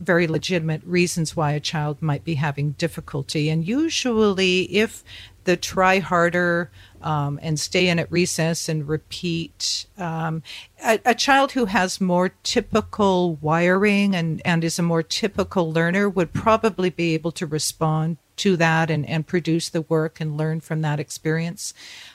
very 0.00 0.26
legitimate 0.26 0.82
reasons 0.84 1.36
why 1.36 1.52
a 1.52 1.60
child 1.60 2.00
might 2.02 2.24
be 2.24 2.34
having 2.34 2.72
difficulty. 2.72 3.48
And 3.48 3.66
usually, 3.66 4.62
if 4.74 5.04
the 5.44 5.56
try 5.56 5.98
harder 5.98 6.70
um, 7.02 7.38
and 7.42 7.60
stay 7.60 7.88
in 7.88 7.98
at 7.98 8.10
recess 8.10 8.68
and 8.68 8.88
repeat, 8.88 9.86
um, 9.98 10.42
a, 10.82 10.98
a, 11.04 11.14
child 11.14 11.52
who 11.52 11.66
has 11.66 12.00
more 12.00 12.30
typical 12.42 13.36
wiring 13.36 14.14
and, 14.14 14.40
and 14.44 14.64
is 14.64 14.78
a 14.78 14.82
more 14.82 15.02
typical 15.02 15.70
learner 15.70 16.08
would 16.08 16.32
probably 16.32 16.90
be 16.90 17.12
able 17.14 17.32
to 17.32 17.46
respond 17.46 18.16
to 18.36 18.56
that 18.56 18.90
and, 18.90 19.06
and 19.06 19.26
produce 19.26 19.68
the 19.68 19.82
work 19.82 20.20
and 20.20 20.36
learn 20.36 20.60
from 20.60 20.80
that 20.80 20.98
experience. 20.98 21.74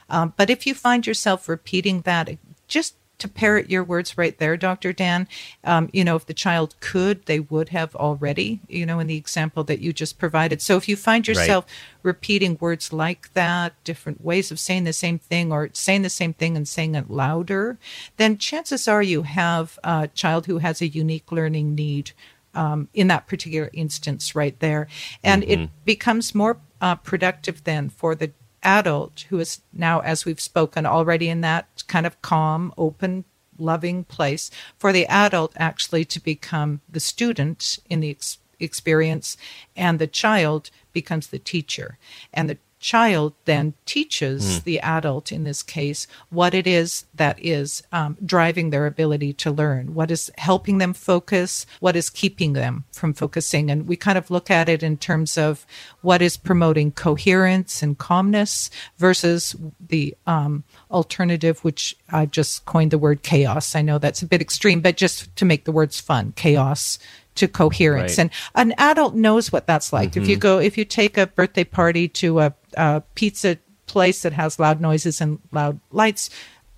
Um, 0.10 0.34
but 0.36 0.50
if 0.50 0.66
you 0.66 0.74
find 0.74 1.06
yourself 1.06 1.48
repeating 1.48 2.02
that, 2.02 2.30
just 2.68 2.96
to 3.20 3.28
parrot 3.28 3.70
your 3.70 3.84
words 3.84 4.18
right 4.18 4.38
there, 4.38 4.58
Dr. 4.58 4.92
Dan, 4.94 5.28
um, 5.64 5.90
you 5.94 6.04
know, 6.04 6.16
if 6.16 6.26
the 6.26 6.34
child 6.34 6.76
could, 6.80 7.26
they 7.26 7.40
would 7.40 7.70
have 7.70 7.96
already, 7.96 8.62
you 8.68 8.86
know, 8.86 9.00
in 9.00 9.08
the 9.08 9.18
example 9.18 9.64
that 9.66 9.80
you 9.80 9.94
just 9.94 10.18
provided. 10.18 10.62
So 10.62 10.78
if 10.78 10.90
you 10.90 10.96
find 10.96 11.28
yourself 11.28 11.66
right. 11.66 11.74
repeating 12.04 12.58
words 12.60 12.92
like 12.92 13.34
that, 13.34 13.74
different 13.84 14.24
ways 14.24 14.52
of 14.52 14.60
saying 14.60 14.86
the 14.86 14.94
same 14.94 15.20
thing 15.20 15.52
or 15.52 15.70
saying 15.74 16.02
the 16.02 16.10
same 16.10 16.34
thing 16.34 16.58
and 16.58 16.68
saying 16.68 16.96
it 16.96 17.10
louder, 17.10 17.78
then 18.18 18.38
chances 18.38 18.88
are 18.88 19.04
you 19.04 19.24
have 19.24 19.78
a 19.84 20.08
child 20.08 20.46
who 20.46 20.60
has 20.60 20.82
a 20.82 20.88
unique 20.88 21.32
learning 21.32 21.76
need 21.76 22.12
um, 22.56 22.88
in 22.94 23.08
that 23.08 23.28
particular 23.28 23.70
instance 23.74 24.34
right 24.34 24.60
there. 24.60 24.88
And 25.24 25.44
mm-hmm. 25.44 25.64
it 25.64 25.70
becomes 25.86 26.34
more 26.34 26.58
uh, 26.82 26.96
productive 26.96 27.64
then 27.64 27.90
for 27.90 28.16
the 28.16 28.32
adult 28.64 29.26
who 29.30 29.40
is 29.40 29.62
now, 29.74 30.00
as 30.02 30.26
we've 30.26 30.42
spoken, 30.42 30.86
already 30.86 31.30
in 31.30 31.42
that 31.42 31.84
kind 31.88 32.06
of 32.06 32.22
calm, 32.22 32.74
open, 32.78 33.26
loving 33.58 34.04
place, 34.04 34.50
for 34.78 34.92
the 34.92 35.06
adult 35.08 35.54
actually 35.58 36.06
to 36.06 36.20
become 36.20 36.82
the 36.90 37.00
student 37.00 37.80
in 37.90 38.00
the 38.00 38.12
ex- 38.12 38.38
experience 38.60 39.38
and 39.76 40.00
the 40.00 40.08
child 40.08 40.70
becomes 40.94 41.28
the 41.28 41.40
teacher. 41.40 41.98
And 42.34 42.50
the 42.50 42.58
child 42.80 43.34
then 43.46 43.74
teaches 43.86 44.60
mm. 44.60 44.64
the 44.64 44.80
adult 44.80 45.32
in 45.32 45.44
this 45.44 45.62
case 45.62 46.08
what 46.30 46.54
it 46.54 46.66
is 46.66 47.06
that 47.14 47.38
is 47.44 47.84
um, 47.92 48.18
driving 48.26 48.70
their 48.70 48.86
ability 48.86 49.34
to 49.34 49.52
learn 49.52 49.94
what 49.94 50.10
is 50.10 50.32
helping 50.38 50.78
them 50.78 50.94
focus 50.94 51.66
what 51.80 51.96
is 51.96 52.10
keeping 52.10 52.54
them 52.54 52.86
from 52.92 53.14
focusing. 53.14 53.70
And 53.70 53.88
we 53.88 53.96
kind 53.96 54.18
of 54.18 54.32
look 54.32 54.50
at 54.50 54.70
it 54.70 54.84
in 54.84 54.98
terms 54.98 55.38
of 55.38 55.66
what 56.02 56.22
is 56.22 56.38
promoting 56.38 56.92
coherence 56.92 57.82
and 57.82 57.98
calmness 57.98 58.70
versus 58.98 59.56
the 59.80 60.16
um, 60.28 60.64
alternative 60.92 61.64
which 61.64 61.96
I've 62.10 62.32
just 62.32 62.66
coined 62.66 62.92
the 62.92 62.98
word 62.98 63.24
chaos. 63.24 63.76
I 63.76 63.82
know 63.82 63.98
that's 63.98 64.22
a 64.22 64.28
bit 64.28 64.42
extreme 64.42 64.82
but 64.82 64.98
just 64.98 65.36
to 65.38 65.46
make 65.46 65.66
the 65.66 65.72
words 65.72 66.00
fun 66.00 66.34
chaos 66.36 67.00
to 67.36 67.48
coherence. 67.48 68.18
Right. 68.18 68.20
And 68.20 68.32
an 68.56 68.74
adult 68.78 69.16
knows 69.16 69.52
what 69.52 69.68
that's 69.68 69.94
like. 69.94 70.12
Mm-hmm. 70.12 70.22
If 70.22 70.28
you 70.28 70.36
mm-hmm. 70.36 70.42
go, 70.42 70.60
if 70.60 70.78
you 70.78 70.86
take 70.86 71.18
a 71.18 71.28
birthday 71.28 71.64
party 71.64 72.08
to 72.10 72.40
a, 72.40 72.54
a 72.76 73.02
pizza 73.16 73.58
place 73.86 74.22
that 74.22 74.34
has 74.34 74.60
loud 74.60 74.82
noises 74.82 75.22
and 75.22 75.40
loud 75.52 75.80
lights, 75.92 76.30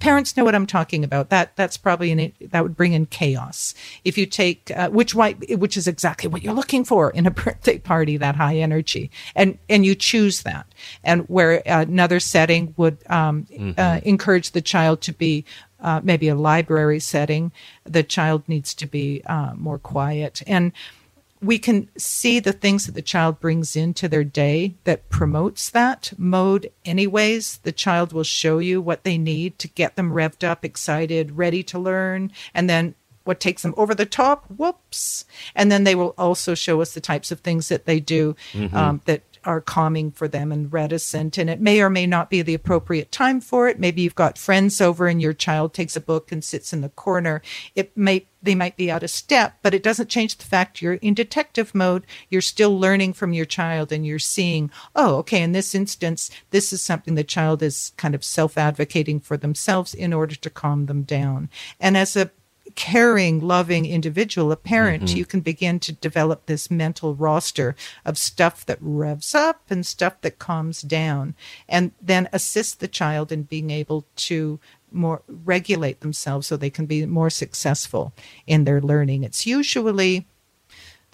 parents 0.02 0.36
know 0.36 0.44
what 0.44 0.56
I'm 0.56 0.66
talking 0.66 1.04
about. 1.06 1.30
That 1.30 1.56
that's 1.56 1.78
probably 1.78 2.12
an 2.12 2.34
that 2.50 2.64
would 2.64 2.76
bring 2.76 2.92
in 2.92 3.06
chaos. 3.06 3.74
If 4.04 4.18
you 4.18 4.26
take 4.26 4.72
uh, 4.76 4.90
which 4.90 5.16
white, 5.16 5.58
which 5.58 5.78
is 5.78 5.88
exactly 5.88 6.28
what 6.28 6.42
you're 6.42 6.54
looking 6.54 6.84
for 6.84 7.12
in 7.12 7.26
a 7.26 7.32
birthday 7.44 7.78
party, 7.78 8.18
that 8.18 8.36
high 8.36 8.58
energy, 8.58 9.10
and 9.36 9.58
and 9.70 9.86
you 9.86 9.96
choose 9.96 10.42
that. 10.42 10.66
And 11.04 11.22
where 11.30 11.62
another 11.66 12.20
setting 12.20 12.74
would 12.76 12.98
um, 13.10 13.46
mm-hmm. 13.46 13.80
uh, 13.80 14.02
encourage 14.04 14.52
the 14.52 14.62
child 14.62 15.02
to 15.02 15.14
be 15.14 15.46
uh, 15.82 16.02
maybe 16.04 16.28
a 16.28 16.36
library 16.36 17.00
setting, 17.00 17.52
the 17.84 18.04
child 18.04 18.44
needs 18.48 18.74
to 18.76 18.86
be 18.86 19.22
uh, 19.26 19.54
more 19.56 19.80
quiet. 19.80 20.42
And 20.48 20.72
we 21.42 21.58
can 21.58 21.90
see 21.98 22.40
the 22.40 22.54
things 22.54 22.86
that 22.86 22.92
the 22.94 23.02
child 23.02 23.40
brings 23.40 23.76
into 23.76 24.08
their 24.08 24.24
day 24.24 24.76
that 24.84 25.10
promotes 25.10 25.70
that 25.72 26.14
mode 26.18 26.72
anyways 26.86 27.58
the 27.58 27.72
child 27.72 28.14
will 28.14 28.24
show 28.24 28.60
you 28.60 28.80
what 28.80 29.04
they 29.04 29.18
need 29.18 29.58
to 29.58 29.68
get 29.68 29.96
them 29.96 30.14
revved 30.14 30.48
up 30.48 30.64
excited 30.64 31.38
ready 31.38 31.64
to 31.64 31.80
learn 31.80 32.32
and 32.54 32.70
then 32.70 32.94
what 33.24 33.40
takes 33.40 33.64
them 33.64 33.74
over 33.78 33.94
the 33.96 34.06
top 34.06 34.46
whoops 34.56 35.26
and 35.56 35.72
then 35.72 35.84
they 35.84 35.96
will 35.96 36.14
also 36.18 36.54
show 36.54 36.82
us 36.82 36.94
the 36.94 37.02
types 37.02 37.32
of 37.32 37.40
things 37.40 37.70
that 37.70 37.86
they 37.86 38.00
do 38.00 38.36
mm-hmm. 38.54 38.76
um, 38.76 39.02
that 39.06 39.22
are 39.44 39.62
calming 39.62 40.12
for 40.12 40.28
them 40.28 40.52
and 40.52 40.72
reticent. 40.72 41.38
And 41.38 41.50
it 41.50 41.60
may 41.60 41.82
or 41.82 41.90
may 41.90 42.06
not 42.06 42.30
be 42.30 42.42
the 42.42 42.54
appropriate 42.54 43.12
time 43.12 43.42
for 43.42 43.68
it. 43.68 43.80
Maybe 43.80 44.02
you've 44.02 44.16
got 44.16 44.38
friends 44.38 44.82
over 44.82 45.08
and 45.08 45.22
your 45.22 45.34
child 45.34 45.74
takes 45.74 45.96
a 45.96 46.02
book 46.02 46.32
and 46.32 46.44
sits 46.44 46.74
in 46.74 46.82
the 46.82 46.90
corner. 46.90 47.42
It 47.76 47.96
may, 47.98 48.28
they 48.42 48.56
might 48.56 48.78
be 48.78 48.92
out 48.92 49.04
of 49.04 49.10
step, 49.10 49.58
but 49.62 49.74
it 49.74 49.84
doesn't 49.84 50.10
change 50.10 50.38
the 50.38 50.46
fact 50.46 50.82
you're 50.82 50.94
in 50.96 51.14
detective 51.14 51.74
mode. 51.74 52.06
You're 52.30 52.42
still 52.42 52.80
learning 52.80 53.14
from 53.14 53.34
your 53.34 53.46
child 53.46 53.92
and 53.92 54.06
you're 54.06 54.20
seeing, 54.20 54.72
oh, 54.96 55.16
okay, 55.18 55.42
in 55.42 55.52
this 55.52 55.74
instance, 55.74 56.30
this 56.52 56.72
is 56.72 56.82
something 56.82 57.16
the 57.16 57.24
child 57.24 57.64
is 57.64 57.94
kind 57.98 58.16
of 58.16 58.24
self 58.24 58.58
advocating 58.58 59.20
for 59.20 59.38
themselves 59.38 59.94
in 59.94 60.14
order 60.14 60.36
to 60.36 60.50
calm 60.50 60.86
them 60.86 61.04
down. 61.04 61.50
And 61.80 61.98
as 61.98 62.16
a 62.16 62.32
caring, 62.76 63.40
loving 63.40 63.86
individual, 63.86 64.52
a 64.52 64.56
parent, 64.56 65.04
mm-hmm. 65.04 65.18
you 65.18 65.26
can 65.26 65.42
begin 65.42 65.80
to 65.80 65.92
develop 65.92 66.46
this 66.46 66.72
mental 66.72 67.16
roster 67.16 67.76
of 68.06 68.18
stuff 68.18 68.66
that 68.66 68.78
revs 68.82 69.36
up 69.36 69.62
and 69.70 69.86
stuff 69.86 70.20
that 70.22 70.40
calms 70.40 70.82
down, 70.82 71.36
and 71.68 71.92
then 72.02 72.30
assist 72.34 72.80
the 72.80 72.88
child 72.88 73.32
in 73.32 73.44
being 73.44 73.70
able 73.70 74.06
to 74.16 74.60
more 74.92 75.22
regulate 75.28 76.02
themselves 76.02 76.48
so 76.48 76.58
they 76.58 76.70
can 76.70 76.86
be 76.86 77.06
more 77.06 77.30
successful 77.30 78.14
in 78.46 78.66
their 78.66 78.82
learning. 78.82 79.24
It's 79.24 79.48
usually 79.48 80.28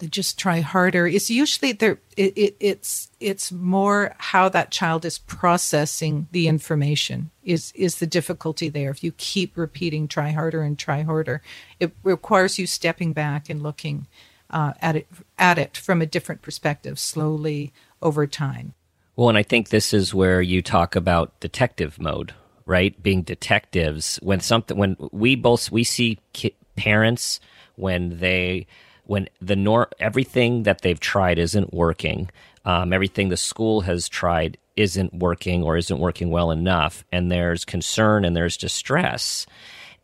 just 0.06 0.38
try 0.38 0.60
harder. 0.60 1.06
It's 1.06 1.30
usually 1.30 1.72
there. 1.72 1.98
It, 2.16 2.36
it, 2.36 2.56
it's 2.60 3.10
it's 3.18 3.50
more 3.50 4.14
how 4.18 4.48
that 4.50 4.70
child 4.70 5.04
is 5.04 5.18
processing 5.18 6.28
the 6.30 6.46
information 6.46 7.30
is 7.42 7.72
is 7.74 7.96
the 7.96 8.06
difficulty 8.06 8.68
there. 8.68 8.90
If 8.90 9.02
you 9.02 9.12
keep 9.12 9.56
repeating 9.56 10.06
"try 10.06 10.30
harder" 10.30 10.62
and 10.62 10.78
"try 10.78 11.02
harder," 11.02 11.42
it 11.80 11.92
requires 12.04 12.58
you 12.58 12.66
stepping 12.66 13.12
back 13.12 13.50
and 13.50 13.62
looking 13.62 14.06
uh, 14.50 14.74
at 14.80 14.96
it 14.96 15.08
at 15.38 15.58
it 15.58 15.76
from 15.76 16.00
a 16.00 16.06
different 16.06 16.42
perspective, 16.42 16.98
slowly 16.98 17.72
over 18.00 18.26
time. 18.26 18.74
Well, 19.16 19.28
and 19.28 19.38
I 19.38 19.42
think 19.42 19.70
this 19.70 19.92
is 19.92 20.14
where 20.14 20.40
you 20.40 20.62
talk 20.62 20.94
about 20.94 21.40
detective 21.40 22.00
mode, 22.00 22.34
right? 22.66 23.02
Being 23.02 23.22
detectives 23.22 24.20
when 24.22 24.38
something 24.38 24.76
when 24.76 24.96
we 25.10 25.34
both 25.34 25.72
we 25.72 25.82
see 25.82 26.20
ki- 26.32 26.54
parents 26.76 27.40
when 27.74 28.20
they 28.20 28.68
when 29.08 29.28
the 29.40 29.56
nor 29.56 29.88
everything 29.98 30.62
that 30.64 30.82
they've 30.82 31.00
tried 31.00 31.38
isn't 31.38 31.72
working, 31.72 32.30
um, 32.64 32.92
everything 32.92 33.30
the 33.30 33.36
school 33.36 33.80
has 33.80 34.08
tried 34.08 34.58
isn't 34.76 35.12
working 35.14 35.62
or 35.62 35.76
isn't 35.76 35.98
working 35.98 36.30
well 36.30 36.50
enough, 36.50 37.04
and 37.10 37.32
there's 37.32 37.64
concern 37.64 38.24
and 38.24 38.36
there's 38.36 38.56
distress, 38.56 39.46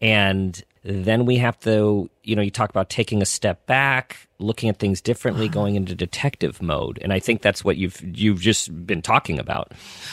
and 0.01 0.65
then 0.85 1.25
we 1.25 1.37
have 1.37 1.59
to, 1.61 2.11
you 2.25 2.37
know, 2.37 2.43
you 2.43 2.51
talk 2.51 2.69
about 2.69 2.91
taking 2.91 3.23
a 3.23 3.27
step 3.27 3.67
back, 3.67 4.29
looking 4.39 4.69
at 4.69 4.79
things 4.79 5.01
differently, 5.01 5.47
uh-huh. 5.47 5.55
going 5.55 5.77
into 5.77 5.95
detective 5.95 6.61
mode, 6.61 6.99
and 7.01 7.13
I 7.13 7.21
think 7.21 7.41
that's 7.41 7.65
what 7.65 7.77
you've 7.77 8.01
you've 8.03 8.41
just 8.41 8.87
been 8.87 9.01
talking 9.01 9.39
about. 9.39 9.73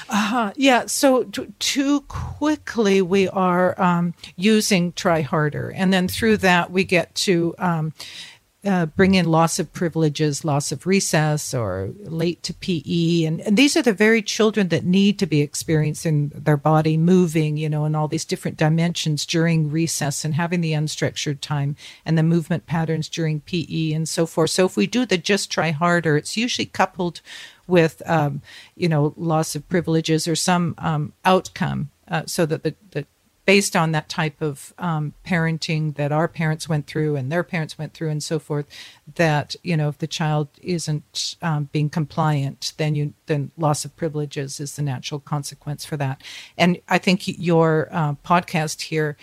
Uh-huh. 0.09 0.53
Yeah. 0.55 0.85
So 0.85 1.23
t- 1.23 1.47
too 1.59 2.01
quickly 2.01 3.01
we 3.01 3.27
are 3.29 3.79
um, 3.81 4.13
using 4.37 4.93
try 4.93 5.21
harder, 5.21 5.73
and 5.75 5.91
then 5.91 6.07
through 6.07 6.37
that 6.37 6.71
we 6.71 6.83
get 6.83 7.15
to. 7.15 7.55
Um, 7.57 7.93
uh, 8.63 8.85
bring 8.85 9.15
in 9.15 9.25
loss 9.25 9.57
of 9.57 9.73
privileges, 9.73 10.45
loss 10.45 10.71
of 10.71 10.85
recess, 10.85 11.51
or 11.51 11.89
late 12.03 12.43
to 12.43 12.53
PE. 12.53 13.23
And, 13.23 13.41
and, 13.41 13.57
these 13.57 13.75
are 13.75 13.81
the 13.81 13.91
very 13.91 14.21
children 14.21 14.67
that 14.67 14.85
need 14.85 15.17
to 15.17 15.25
be 15.25 15.41
experiencing 15.41 16.31
their 16.35 16.57
body 16.57 16.95
moving, 16.95 17.57
you 17.57 17.67
know, 17.67 17.85
in 17.85 17.95
all 17.95 18.07
these 18.07 18.25
different 18.25 18.57
dimensions 18.57 19.25
during 19.25 19.71
recess 19.71 20.23
and 20.23 20.35
having 20.35 20.61
the 20.61 20.73
unstructured 20.73 21.41
time 21.41 21.75
and 22.05 22.19
the 22.19 22.23
movement 22.23 22.67
patterns 22.67 23.09
during 23.09 23.41
PE 23.41 23.93
and 23.93 24.07
so 24.07 24.27
forth. 24.27 24.51
So 24.51 24.67
if 24.67 24.77
we 24.77 24.85
do 24.85 25.07
the 25.07 25.17
just 25.17 25.49
try 25.49 25.71
harder, 25.71 26.15
it's 26.15 26.37
usually 26.37 26.67
coupled 26.67 27.21
with, 27.65 28.03
um, 28.05 28.43
you 28.75 28.87
know, 28.87 29.15
loss 29.17 29.55
of 29.55 29.67
privileges 29.69 30.27
or 30.27 30.35
some 30.35 30.75
um, 30.77 31.13
outcome 31.25 31.89
uh, 32.07 32.23
so 32.27 32.45
that 32.45 32.61
the, 32.61 32.75
the 32.91 33.07
based 33.51 33.75
on 33.75 33.91
that 33.91 34.07
type 34.07 34.41
of 34.41 34.73
um, 34.77 35.13
parenting 35.27 35.95
that 35.95 36.09
our 36.09 36.29
parents 36.29 36.69
went 36.69 36.87
through 36.87 37.17
and 37.17 37.29
their 37.29 37.43
parents 37.43 37.77
went 37.77 37.93
through 37.93 38.07
and 38.07 38.23
so 38.23 38.39
forth 38.39 38.65
that 39.15 39.57
you 39.61 39.75
know 39.75 39.89
if 39.89 39.97
the 39.97 40.07
child 40.07 40.47
isn't 40.61 41.35
um, 41.41 41.67
being 41.73 41.89
compliant 41.89 42.71
then 42.77 42.95
you 42.95 43.13
then 43.25 43.51
loss 43.57 43.83
of 43.83 43.93
privileges 43.97 44.61
is 44.61 44.77
the 44.77 44.81
natural 44.81 45.19
consequence 45.19 45.83
for 45.83 45.97
that. 45.97 46.21
And 46.57 46.79
i 46.87 46.97
think 46.97 47.27
your 47.27 47.89
uh, 47.91 48.13
podcast 48.23 48.83
here 48.83 49.17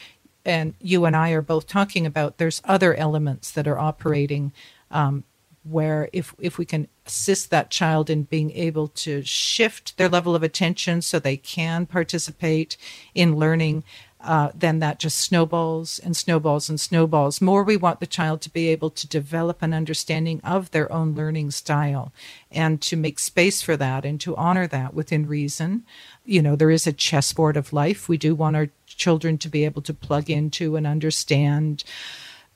and 0.45 0.75
you 0.79 1.07
and 1.07 1.17
i 1.17 1.31
are 1.31 1.41
both 1.41 1.67
talking 1.67 2.05
about 2.05 2.37
there's 2.37 2.61
other 2.65 2.93
elements 2.97 3.51
that 3.53 3.67
are 3.67 3.79
operating 3.79 4.53
um, 4.91 5.25
where 5.65 6.09
if 6.13 6.35
if 6.39 6.59
we 6.59 6.67
can 6.67 6.87
assist 7.07 7.51
that 7.51 7.71
child 7.71 8.11
in 8.11 8.23
being 8.25 8.51
able 8.53 8.89
to 8.89 9.23
shift 9.23 9.97
their 9.97 10.09
level 10.09 10.35
of 10.35 10.43
attention 10.43 11.01
so 11.01 11.19
they 11.19 11.37
can 11.37 11.87
participate 11.87 12.77
in 13.15 13.37
learning 13.37 13.83
uh, 14.21 14.51
then 14.55 14.81
that 14.81 14.99
just 14.99 15.19
snowballs 15.19 15.99
and 16.01 16.17
snowballs 16.17 16.69
and 16.69 16.81
snowballs. 16.81 17.41
More 17.41 17.63
we 17.63 17.77
want 17.77 18.01
the 18.01 18.07
child 18.07 18.41
to 18.43 18.51
be 18.51 18.69
able 18.69 18.91
to 18.91 19.07
develop 19.07 19.63
an 19.63 19.73
understanding 19.73 20.41
of 20.43 20.71
their 20.73 20.91
own 20.93 21.15
learning 21.15 21.53
style 21.53 22.13
and 22.51 22.81
to 22.83 22.97
make 22.97 23.19
space 23.19 23.63
for 23.63 23.77
that 23.77 24.05
and 24.05 24.21
to 24.21 24.35
honor 24.37 24.67
that 24.67 24.93
within 24.93 25.27
reason. 25.27 25.85
You 26.25 26.43
know, 26.43 26.57
there 26.57 26.71
is 26.71 26.87
a 26.87 26.93
chessboard 26.93 27.57
of 27.57 27.73
life. 27.73 28.09
We 28.09 28.19
do 28.19 28.35
want 28.35 28.57
our 28.57 28.71
children 28.87 29.39
to 29.39 29.49
be 29.49 29.65
able 29.65 29.83
to 29.83 29.95
plug 29.95 30.29
into 30.29 30.75
and 30.75 30.87
understand. 30.87 31.85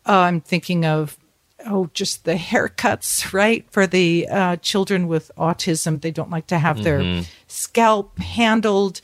Uh, 0.04 0.18
I'm 0.18 0.40
thinking 0.40 0.84
of 0.84 1.16
oh, 1.66 1.90
just 1.94 2.24
the 2.24 2.34
haircuts, 2.34 3.32
right? 3.32 3.64
For 3.70 3.86
the 3.86 4.28
uh, 4.28 4.56
children 4.56 5.08
with 5.08 5.30
autism, 5.36 6.00
they 6.00 6.10
don't 6.10 6.30
like 6.30 6.48
to 6.48 6.58
have 6.58 6.78
mm-hmm. 6.78 6.84
their 6.84 7.24
scalp 7.46 8.18
handled. 8.18 9.00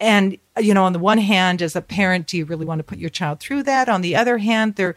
And, 0.00 0.38
you 0.58 0.74
know, 0.74 0.84
on 0.84 0.92
the 0.92 0.98
one 0.98 1.18
hand, 1.18 1.60
as 1.60 1.74
a 1.74 1.82
parent, 1.82 2.28
do 2.28 2.36
you 2.36 2.44
really 2.44 2.66
want 2.66 2.78
to 2.78 2.84
put 2.84 2.98
your 2.98 3.10
child 3.10 3.40
through 3.40 3.64
that? 3.64 3.88
On 3.88 4.00
the 4.00 4.14
other 4.14 4.38
hand, 4.38 4.76
there, 4.76 4.94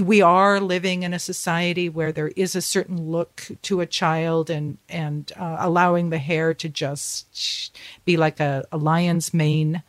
we 0.00 0.22
are 0.22 0.60
living 0.60 1.02
in 1.02 1.12
a 1.12 1.18
society 1.18 1.88
where 1.88 2.12
there 2.12 2.28
is 2.28 2.54
a 2.54 2.62
certain 2.62 3.10
look 3.10 3.48
to 3.62 3.80
a 3.80 3.86
child 3.86 4.48
and 4.48 4.78
and 4.88 5.32
uh, 5.36 5.56
allowing 5.58 6.08
the 6.08 6.18
hair 6.18 6.54
to 6.54 6.68
just 6.68 7.76
be 8.04 8.16
like 8.16 8.40
a, 8.40 8.64
a 8.72 8.78
lion's 8.78 9.34
mane 9.34 9.82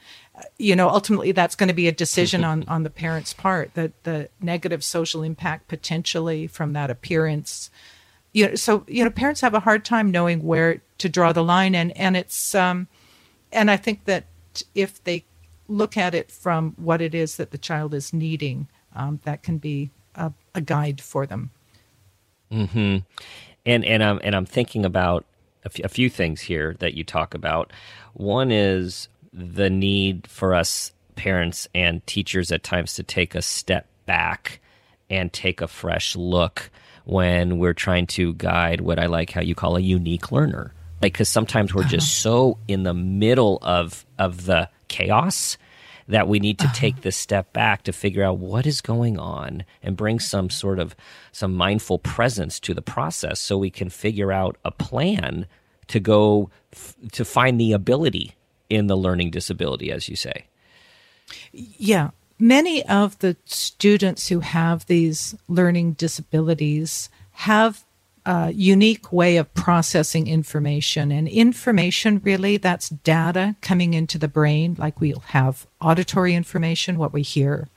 you 0.58 0.76
know 0.76 0.90
ultimately 0.90 1.32
that's 1.32 1.56
going 1.56 1.68
to 1.68 1.74
be 1.74 1.88
a 1.88 1.92
decision 1.92 2.44
on 2.44 2.64
on 2.68 2.84
the 2.84 2.90
parent's 2.90 3.34
part 3.34 3.74
that 3.76 3.92
the 4.04 4.28
negative 4.42 4.84
social 4.84 5.24
impact 5.24 5.68
potentially 5.68 6.48
from 6.48 6.74
that 6.74 6.90
appearance 6.90 7.70
you 8.34 8.50
know 8.50 8.56
so 8.56 8.84
you 8.88 9.04
know 9.04 9.10
parents 9.10 9.42
have 9.42 9.54
a 9.54 9.62
hard 9.62 9.86
time 9.86 10.12
knowing 10.12 10.44
where 10.44 10.82
to 10.98 11.08
draw 11.08 11.32
the 11.32 11.44
line 11.44 11.76
and 11.76 11.96
and 11.96 12.18
it's 12.18 12.54
um 12.56 12.88
and 13.54 13.72
i 13.72 13.78
think 13.78 14.06
that 14.06 14.26
if 14.76 15.04
they 15.04 15.24
look 15.68 15.98
at 15.98 16.14
it 16.14 16.30
from 16.32 16.74
what 16.78 17.02
it 17.02 17.16
is 17.16 17.38
that 17.38 17.52
the 17.52 17.58
child 17.58 17.94
is 17.94 18.14
needing 18.14 18.68
um, 18.96 19.20
that 19.24 19.42
can 19.42 19.58
be 19.58 19.90
a, 20.14 20.32
a 20.54 20.62
guide 20.62 21.02
for 21.02 21.26
them. 21.26 21.50
Hmm 22.52 22.98
and 23.66 23.86
and 23.86 24.04
i'm 24.04 24.20
and 24.24 24.36
i'm 24.36 24.46
thinking 24.46 24.86
about 24.86 25.26
a, 25.64 25.68
f- 25.68 25.86
a 25.86 25.90
few 25.90 26.10
things 26.10 26.42
here 26.42 26.76
that 26.80 26.94
you 26.94 27.04
talk 27.04 27.34
about. 27.34 27.72
One 28.14 28.52
is 28.52 29.08
the 29.32 29.70
need 29.70 30.28
for 30.28 30.54
us 30.54 30.92
parents 31.16 31.68
and 31.74 32.06
teachers 32.06 32.52
at 32.52 32.64
times 32.64 32.96
to 32.96 33.04
take 33.04 33.36
a 33.36 33.42
step 33.42 33.88
back 34.06 34.60
and 35.10 35.32
take 35.32 35.62
a 35.62 35.68
fresh 35.68 36.16
look 36.16 36.70
when 37.06 37.60
we're 37.60 37.74
trying 37.74 38.08
to 38.08 38.34
guide 38.34 38.82
what 38.82 39.00
I 39.00 39.06
like 39.06 39.32
how 39.32 39.42
you 39.42 39.56
call 39.56 39.76
a 39.76 39.82
unique 39.82 40.32
learner. 40.32 40.74
Like 41.04 41.14
cuz 41.14 41.30
sometimes 41.30 41.74
we're 41.74 41.84
just 41.84 42.26
uh-huh. 42.26 42.56
so 42.56 42.58
in 42.68 42.84
the 42.84 42.94
middle 42.94 43.60
of 43.62 44.06
of 44.18 44.46
the 44.46 44.70
chaos 44.88 45.58
that 46.08 46.28
we 46.28 46.40
need 46.40 46.60
to 46.60 46.66
uh-huh. 46.66 46.74
take 46.76 47.02
this 47.02 47.16
step 47.16 47.54
back 47.54 47.84
to 47.84 47.94
figure 47.94 48.24
out 48.24 48.38
what 48.38 48.66
is 48.66 48.82
going 48.82 49.18
on 49.18 49.64
and 49.82 49.96
bring 49.96 50.20
some 50.20 50.50
sort 50.50 50.80
of 50.80 50.96
some 51.32 51.54
mindful 51.54 52.00
presence 52.00 52.60
to 52.60 52.74
the 52.74 52.82
process 52.82 53.40
so 53.40 53.58
we 53.58 53.70
can 53.70 53.90
figure 53.90 54.32
out 54.32 54.58
a 54.66 54.72
plan 54.72 55.46
to 55.88 56.00
go 56.00 56.50
f- 56.72 56.96
to 57.12 57.24
find 57.24 57.60
the 57.60 57.72
ability 57.72 58.36
in 58.70 58.88
the 58.88 58.98
learning 58.98 59.30
disability, 59.30 59.92
as 59.92 60.10
you 60.10 60.16
say. 60.16 60.46
Yeah. 61.52 62.12
Many 62.40 62.84
of 62.86 63.20
the 63.20 63.38
students 63.46 64.28
who 64.28 64.40
have 64.42 64.86
these 64.88 65.36
learning 65.48 65.94
disabilities 65.94 67.10
have 67.32 67.86
a 68.26 68.52
unique 68.52 69.12
way 69.12 69.38
of 69.38 69.54
processing 69.54 70.28
information. 70.28 71.12
And 71.12 71.28
information, 71.28 72.22
really, 72.24 72.58
that's 72.58 72.90
data 72.90 73.56
coming 73.62 73.94
into 73.94 74.18
the 74.18 74.28
brain. 74.28 74.76
Like 74.78 75.02
we'll 75.02 75.24
have 75.28 75.68
auditory 75.82 76.34
information, 76.34 76.98
what 76.98 77.14
we 77.14 77.22
hear, 77.22 77.68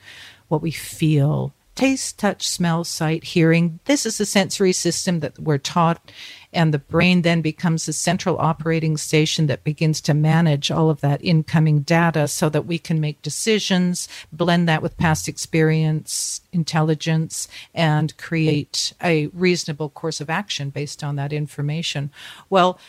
what 0.48 0.62
we 0.62 0.70
feel, 0.70 1.52
taste, 1.76 2.18
touch, 2.18 2.48
smell, 2.48 2.82
sight, 2.82 3.22
hearing. 3.22 3.78
This 3.84 4.04
is 4.06 4.18
the 4.18 4.26
sensory 4.26 4.72
system 4.72 5.20
that 5.20 5.38
we're 5.38 5.58
taught, 5.58 6.10
and 6.52 6.72
the 6.74 6.78
brain 6.78 7.22
then 7.22 7.42
becomes 7.42 7.86
the 7.86 7.92
central 7.92 8.38
operating 8.38 8.96
station 8.96 9.46
that 9.46 9.62
begins 9.62 10.00
to 10.00 10.14
manage 10.14 10.70
all 10.70 10.90
of 10.90 11.02
that 11.02 11.22
incoming 11.22 11.80
data 11.80 12.26
so 12.26 12.48
that 12.48 12.66
we 12.66 12.78
can 12.78 13.00
make 13.00 13.22
decisions, 13.22 14.08
blend 14.32 14.68
that 14.68 14.82
with 14.82 14.96
past 14.96 15.28
experience, 15.28 16.40
intelligence, 16.52 17.46
and 17.74 18.16
create 18.16 18.94
a 19.02 19.26
reasonable 19.28 19.90
course 19.90 20.20
of 20.20 20.30
action 20.30 20.70
based 20.70 21.04
on 21.04 21.16
that 21.16 21.32
information. 21.32 22.10
Well, 22.48 22.80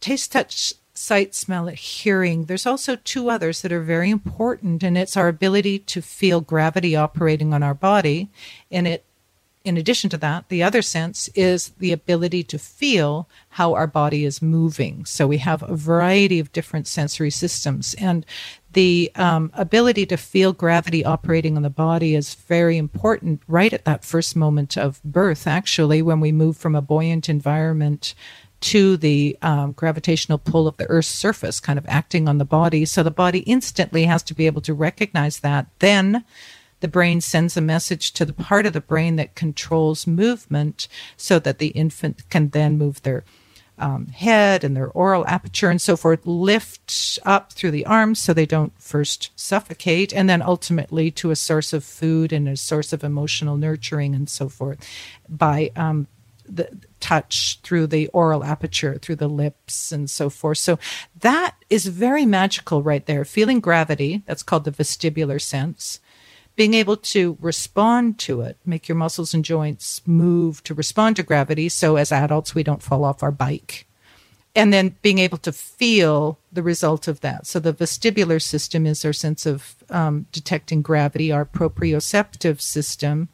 taste, 0.00 0.32
touch, 0.32 0.72
sight, 1.00 1.34
smell, 1.34 1.66
hearing. 1.68 2.44
There's 2.44 2.66
also 2.66 2.96
two 2.96 3.30
others 3.30 3.62
that 3.62 3.72
are 3.72 3.80
very 3.80 4.10
important, 4.10 4.82
and 4.82 4.98
it's 4.98 5.16
our 5.16 5.28
ability 5.28 5.78
to 5.78 6.02
feel 6.02 6.40
gravity 6.42 6.94
operating 6.94 7.54
on 7.54 7.62
our 7.62 7.74
body. 7.74 8.28
And 8.70 8.86
it, 8.86 9.04
in 9.64 9.78
addition 9.78 10.10
to 10.10 10.18
that, 10.18 10.48
the 10.48 10.62
other 10.62 10.82
sense 10.82 11.28
is 11.34 11.70
the 11.78 11.92
ability 11.92 12.42
to 12.44 12.58
feel 12.58 13.28
how 13.50 13.74
our 13.74 13.86
body 13.86 14.24
is 14.26 14.42
moving. 14.42 15.06
So 15.06 15.26
we 15.26 15.38
have 15.38 15.62
a 15.62 15.74
variety 15.74 16.38
of 16.38 16.52
different 16.52 16.86
sensory 16.86 17.30
systems, 17.30 17.94
and 17.94 18.26
the 18.72 19.10
um, 19.16 19.50
ability 19.54 20.06
to 20.06 20.16
feel 20.16 20.52
gravity 20.52 21.04
operating 21.04 21.56
on 21.56 21.62
the 21.62 21.70
body 21.70 22.14
is 22.14 22.34
very 22.34 22.76
important 22.76 23.42
right 23.48 23.72
at 23.72 23.84
that 23.84 24.04
first 24.04 24.36
moment 24.36 24.76
of 24.76 25.02
birth, 25.02 25.46
actually, 25.46 26.02
when 26.02 26.20
we 26.20 26.30
move 26.30 26.56
from 26.56 26.74
a 26.76 26.82
buoyant 26.82 27.28
environment 27.28 28.14
to 28.60 28.96
the 28.96 29.36
um, 29.42 29.72
gravitational 29.72 30.38
pull 30.38 30.68
of 30.68 30.76
the 30.76 30.86
Earth's 30.86 31.08
surface, 31.08 31.60
kind 31.60 31.78
of 31.78 31.86
acting 31.88 32.28
on 32.28 32.38
the 32.38 32.44
body. 32.44 32.84
So 32.84 33.02
the 33.02 33.10
body 33.10 33.40
instantly 33.40 34.04
has 34.04 34.22
to 34.24 34.34
be 34.34 34.46
able 34.46 34.60
to 34.62 34.74
recognize 34.74 35.40
that. 35.40 35.66
Then 35.78 36.24
the 36.80 36.88
brain 36.88 37.20
sends 37.20 37.56
a 37.56 37.62
message 37.62 38.12
to 38.12 38.24
the 38.24 38.32
part 38.32 38.66
of 38.66 38.72
the 38.72 38.80
brain 38.80 39.16
that 39.16 39.34
controls 39.34 40.06
movement 40.06 40.88
so 41.16 41.38
that 41.38 41.58
the 41.58 41.68
infant 41.68 42.28
can 42.30 42.50
then 42.50 42.78
move 42.78 43.02
their 43.02 43.24
um, 43.78 44.08
head 44.08 44.62
and 44.62 44.76
their 44.76 44.88
oral 44.88 45.26
aperture 45.26 45.70
and 45.70 45.80
so 45.80 45.96
forth, 45.96 46.26
lift 46.26 47.18
up 47.24 47.52
through 47.52 47.70
the 47.70 47.86
arms 47.86 48.18
so 48.18 48.34
they 48.34 48.46
don't 48.46 48.78
first 48.78 49.30
suffocate, 49.36 50.12
and 50.12 50.28
then 50.28 50.42
ultimately 50.42 51.10
to 51.12 51.30
a 51.30 51.36
source 51.36 51.72
of 51.72 51.82
food 51.82 52.32
and 52.32 52.46
a 52.46 52.56
source 52.56 52.92
of 52.92 53.02
emotional 53.02 53.56
nurturing 53.56 54.14
and 54.14 54.28
so 54.28 54.48
forth 54.48 54.86
by 55.28 55.70
um, 55.76 56.06
the 56.46 56.68
touch 57.00 57.58
through 57.62 57.88
the 57.88 58.06
oral 58.08 58.44
aperture, 58.44 58.98
through 58.98 59.16
the 59.16 59.28
lips, 59.28 59.90
and 59.90 60.08
so 60.08 60.30
forth. 60.30 60.58
So 60.58 60.78
that 61.20 61.56
is 61.68 61.86
very 61.86 62.26
magical 62.26 62.82
right 62.82 63.04
there. 63.06 63.24
Feeling 63.24 63.60
gravity, 63.60 64.22
that's 64.26 64.42
called 64.42 64.64
the 64.64 64.70
vestibular 64.70 65.40
sense. 65.40 66.00
Being 66.56 66.74
able 66.74 66.96
to 66.96 67.38
respond 67.40 68.18
to 68.20 68.42
it, 68.42 68.58
make 68.66 68.88
your 68.88 68.96
muscles 68.96 69.32
and 69.32 69.44
joints 69.44 70.02
move 70.06 70.62
to 70.64 70.74
respond 70.74 71.16
to 71.16 71.22
gravity. 71.22 71.68
So 71.68 71.96
as 71.96 72.12
adults, 72.12 72.54
we 72.54 72.62
don't 72.62 72.82
fall 72.82 73.04
off 73.04 73.22
our 73.22 73.30
bike. 73.32 73.86
And 74.54 74.72
then 74.72 74.96
being 75.00 75.18
able 75.18 75.38
to 75.38 75.52
feel 75.52 76.38
the 76.52 76.62
result 76.62 77.06
of 77.06 77.20
that. 77.20 77.46
So 77.46 77.60
the 77.60 77.72
vestibular 77.72 78.42
system 78.42 78.84
is 78.84 79.04
our 79.04 79.12
sense 79.12 79.46
of 79.46 79.76
um, 79.88 80.26
detecting 80.32 80.82
gravity. 80.82 81.30
Our 81.30 81.44
proprioceptive 81.44 82.60
system 82.60 83.28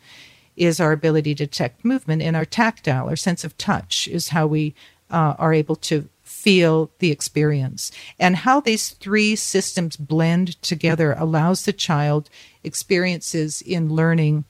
is 0.57 0.81
our 0.81 0.92
ability 0.92 1.35
to 1.35 1.47
detect 1.47 1.85
movement, 1.85 2.23
and 2.23 2.37
our 2.37 2.45
tactile, 2.45 3.09
our 3.09 3.16
sense 3.16 3.45
of 3.45 3.57
touch, 3.59 4.09
is 4.09 4.29
how 4.29 4.47
we 4.47 4.75
uh, 5.11 5.35
are 5.38 5.53
able 5.53 5.77
to 5.77 6.09
feel 6.23 6.90
the 6.99 7.12
experience. 7.12 7.92
And 8.19 8.37
how 8.37 8.61
these 8.61 8.90
three 8.90 9.37
systems 9.37 9.97
blend 9.97 10.61
together 10.62 11.14
allows 11.19 11.64
the 11.64 11.73
child 11.73 12.29
experiences 12.64 13.62
in 13.62 13.95
learning 13.95 14.45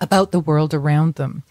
about 0.00 0.32
the 0.32 0.40
world 0.40 0.74
around 0.74 1.14
them. 1.14 1.42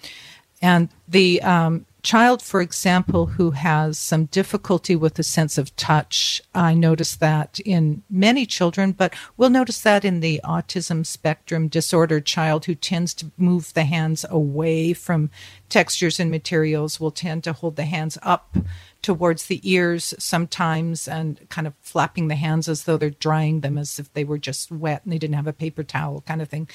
And 0.61 0.89
the 1.07 1.41
um, 1.41 1.85
child, 2.03 2.41
for 2.41 2.61
example, 2.61 3.27
who 3.27 3.51
has 3.51 3.97
some 3.97 4.25
difficulty 4.25 4.95
with 4.95 5.15
the 5.15 5.23
sense 5.23 5.57
of 5.57 5.75
touch, 5.75 6.41
I 6.55 6.73
notice 6.73 7.15
that 7.17 7.59
in 7.61 8.03
many 8.09 8.45
children, 8.45 8.91
but 8.93 9.13
we'll 9.37 9.49
notice 9.49 9.81
that 9.81 10.05
in 10.05 10.19
the 10.19 10.41
autism 10.43 11.05
spectrum 11.05 11.67
disorder 11.67 12.19
child 12.19 12.65
who 12.65 12.75
tends 12.75 13.13
to 13.15 13.31
move 13.37 13.73
the 13.73 13.83
hands 13.83 14.25
away 14.29 14.93
from 14.93 15.29
textures 15.67 16.19
and 16.19 16.31
materials, 16.31 16.99
will 16.99 17.11
tend 17.11 17.43
to 17.43 17.53
hold 17.53 17.75
the 17.75 17.85
hands 17.85 18.17
up 18.21 18.57
towards 19.01 19.45
the 19.45 19.61
ears 19.69 20.13
sometimes 20.17 21.07
and 21.07 21.47
kind 21.49 21.67
of 21.67 21.73
flapping 21.81 22.27
the 22.27 22.35
hands 22.35 22.67
as 22.67 22.83
though 22.83 22.97
they're 22.97 23.09
drying 23.11 23.61
them 23.61 23.77
as 23.77 23.99
if 23.99 24.11
they 24.13 24.23
were 24.23 24.37
just 24.37 24.71
wet 24.71 25.01
and 25.03 25.13
they 25.13 25.17
didn't 25.17 25.35
have 25.35 25.47
a 25.47 25.53
paper 25.53 25.83
towel 25.83 26.21
kind 26.21 26.41
of 26.41 26.49
thing. 26.49 26.67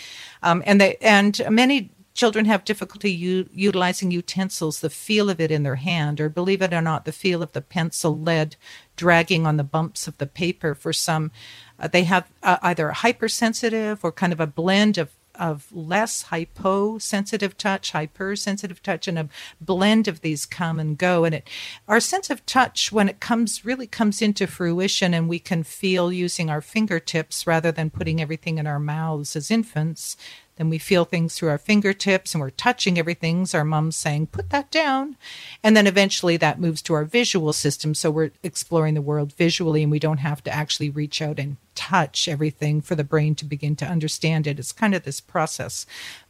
Um, 0.42 0.62
and 0.64 0.80
they, 0.80 0.96
and 1.00 1.40
many 1.50 1.90
Children 2.14 2.44
have 2.44 2.64
difficulty 2.64 3.10
u- 3.10 3.48
utilizing 3.52 4.12
utensils, 4.12 4.80
the 4.80 4.88
feel 4.88 5.28
of 5.28 5.40
it 5.40 5.50
in 5.50 5.64
their 5.64 5.74
hand, 5.74 6.20
or 6.20 6.28
believe 6.28 6.62
it 6.62 6.72
or 6.72 6.80
not, 6.80 7.04
the 7.04 7.12
feel 7.12 7.42
of 7.42 7.52
the 7.52 7.60
pencil 7.60 8.16
lead 8.16 8.54
dragging 8.96 9.46
on 9.46 9.56
the 9.56 9.64
bumps 9.64 10.06
of 10.06 10.16
the 10.18 10.26
paper. 10.26 10.76
For 10.76 10.92
some, 10.92 11.32
uh, 11.78 11.88
they 11.88 12.04
have 12.04 12.30
uh, 12.42 12.58
either 12.62 12.92
hypersensitive 12.92 14.04
or 14.04 14.12
kind 14.12 14.32
of 14.32 14.40
a 14.40 14.46
blend 14.46 14.96
of 14.96 15.10
of 15.34 15.66
less 15.72 16.22
hyposensitive 16.22 17.56
touch, 17.58 17.90
hypersensitive 17.92 18.82
touch, 18.82 19.08
and 19.08 19.18
a 19.18 19.28
blend 19.60 20.06
of 20.08 20.20
these 20.20 20.46
come 20.46 20.78
and 20.78 20.96
go. 20.96 21.24
And 21.24 21.34
it, 21.34 21.50
our 21.88 22.00
sense 22.00 22.30
of 22.30 22.44
touch, 22.46 22.92
when 22.92 23.08
it 23.08 23.20
comes, 23.20 23.64
really 23.64 23.86
comes 23.86 24.22
into 24.22 24.46
fruition, 24.46 25.12
and 25.12 25.28
we 25.28 25.38
can 25.38 25.62
feel 25.62 26.12
using 26.12 26.50
our 26.50 26.60
fingertips 26.60 27.46
rather 27.46 27.72
than 27.72 27.90
putting 27.90 28.20
everything 28.20 28.58
in 28.58 28.66
our 28.66 28.78
mouths 28.78 29.34
as 29.34 29.50
infants. 29.50 30.16
Then 30.56 30.68
we 30.68 30.78
feel 30.78 31.04
things 31.04 31.34
through 31.34 31.48
our 31.48 31.58
fingertips 31.58 32.34
and 32.34 32.40
we're 32.40 32.50
touching 32.50 32.98
everything. 32.98 33.46
So 33.46 33.58
our 33.58 33.64
mom's 33.64 33.96
saying, 33.96 34.28
put 34.28 34.50
that 34.50 34.70
down. 34.70 35.16
And 35.62 35.76
then 35.76 35.86
eventually 35.86 36.36
that 36.36 36.60
moves 36.60 36.80
to 36.82 36.94
our 36.94 37.04
visual 37.04 37.52
system. 37.52 37.94
So 37.94 38.10
we're 38.10 38.30
exploring 38.42 38.94
the 38.94 39.02
world 39.02 39.32
visually 39.32 39.82
and 39.82 39.90
we 39.90 39.98
don't 39.98 40.18
have 40.18 40.42
to 40.44 40.54
actually 40.54 40.90
reach 40.90 41.20
out 41.20 41.38
and 41.38 41.56
touch 41.74 42.28
everything 42.28 42.80
for 42.80 42.94
the 42.94 43.04
brain 43.04 43.34
to 43.36 43.44
begin 43.44 43.74
to 43.76 43.86
understand 43.86 44.46
it. 44.46 44.58
It's 44.58 44.72
kind 44.72 44.94
of 44.94 45.02
this 45.02 45.20
process. 45.20 45.86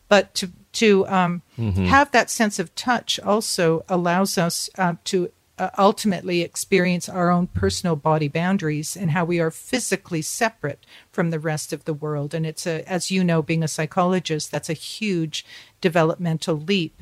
But 0.09 0.35
to, 0.35 0.53
to 0.73 1.07
um, 1.09 1.43
mm-hmm. 1.59 1.87
have 1.87 2.11
that 2.13 2.31
sense 2.31 2.59
of 2.59 2.75
touch 2.75 3.21
also 3.21 3.85
allows 3.89 4.39
us 4.39 4.71
uh, 4.79 4.95
to 5.05 5.31
uh, 5.59 5.71
ultimately 5.79 6.43
experience 6.43 7.09
our 7.09 7.31
own 7.31 7.47
personal 7.47 7.95
body 7.95 8.29
boundaries 8.29 8.97
and 8.97 9.13
how 9.13 9.25
we 9.25 9.39
are 9.39 9.51
physically 9.51 10.21
separate 10.21 10.85
from 11.13 11.31
the 11.31 11.39
rest 11.39 11.73
of 11.73 11.85
the 11.85 11.95
world. 11.95 12.35
And 12.35 12.45
it's 12.45 12.67
a, 12.67 12.83
as 12.91 13.11
you 13.11 13.23
know, 13.23 13.41
being 13.41 13.63
a 13.63 13.69
psychologist, 13.69 14.51
that's 14.51 14.69
a 14.69 14.75
huge 14.75 15.47
developmental 15.81 16.57
leap. 16.57 17.01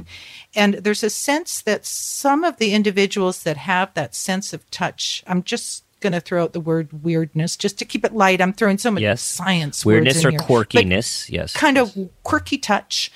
And 0.55 0.75
there's 0.75 1.03
a 1.03 1.11
sense 1.11 1.63
that 1.63 1.87
some 1.87 2.45
of 2.45 2.59
the 2.59 2.75
individuals 2.75 3.43
that 3.45 3.57
have 3.57 3.95
that 3.95 4.15
sense 4.15 4.53
of 4.53 4.71
touch, 4.71 5.25
I'm 5.27 5.43
just 5.43 5.85
going 6.03 6.13
to 6.13 6.21
throw 6.21 6.43
out 6.43 6.53
the 6.53 6.61
word 6.61 7.03
weirdness 7.03 7.57
just 7.57 7.79
to 7.79 7.85
keep 7.85 8.05
it 8.05 8.13
light. 8.13 8.41
I'm 8.41 8.53
throwing 8.53 8.79
so 8.79 8.91
much 8.91 9.03
yes. 9.03 9.23
science 9.23 9.87
weirdness 9.87 10.25
or 10.25 10.31
here. 10.31 10.41
quirkiness. 10.41 11.31
yes, 11.31 11.55
kind 11.55 11.79
of 11.79 11.97
quirky 12.23 12.59
touch 12.59 13.11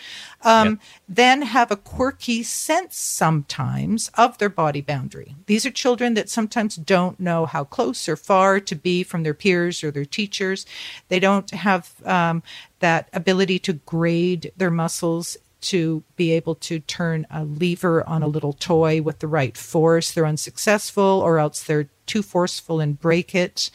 um, 0.47 0.69
yep. 0.69 0.79
then 1.09 1.43
have 1.43 1.71
a 1.71 1.77
quirky 1.77 2.43
sense 2.45 2.97
sometimes 2.97 4.11
of 4.15 4.39
their 4.39 4.49
body 4.49 4.81
boundary. 4.81 5.35
These 5.47 5.67
are 5.67 5.71
children 5.71 6.15
that 6.15 6.31
sometimes 6.31 6.77
don't 6.77 7.19
know 7.19 7.47
how 7.47 7.65
close 7.65 8.09
or 8.09 8.17
far 8.17 8.61
to 8.61 8.75
be 8.75 9.03
from 9.03 9.25
their 9.25 9.35
peers 9.35 9.83
or 9.83 9.91
their 9.91 10.05
teachers. 10.05 10.65
They 11.09 11.19
don't 11.19 11.51
have 11.51 11.93
um, 12.05 12.43
that 12.79 13.09
ability 13.13 13.59
to 13.61 13.75
grade 13.75 14.53
their 14.57 14.71
muscles 14.71 15.37
to 15.71 16.03
be 16.17 16.33
able 16.33 16.55
to 16.57 16.81
turn 16.81 17.27
a 17.31 17.45
lever 17.45 18.07
on 18.09 18.23
a 18.23 18.29
little 18.29 18.53
toy 18.53 19.03
with 19.03 19.21
the 19.21 19.29
right 19.29 19.57
force. 19.57 20.11
They're 20.11 20.27
unsuccessful, 20.27 21.03
or 21.03 21.39
else 21.39 21.63
they're 21.63 21.89
too 22.07 22.23
forceful 22.23 22.81
and 22.81 23.01
break 23.01 23.35
it. 23.35 23.71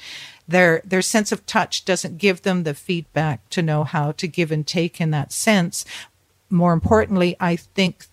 Their 0.48 0.82
their 0.84 1.02
sense 1.02 1.32
of 1.32 1.46
touch 1.46 1.86
doesn't 1.86 2.18
give 2.18 2.42
them 2.42 2.64
the 2.64 2.74
feedback 2.74 3.50
to 3.52 3.62
know 3.62 3.84
how 3.84 4.12
to 4.14 4.28
give 4.28 4.52
and 4.52 4.66
take 4.66 5.00
in 5.00 5.12
that 5.12 5.32
sense 5.32 5.86
more 6.52 6.74
importantly, 6.74 7.36
I 7.40 7.56
think, 7.56 8.06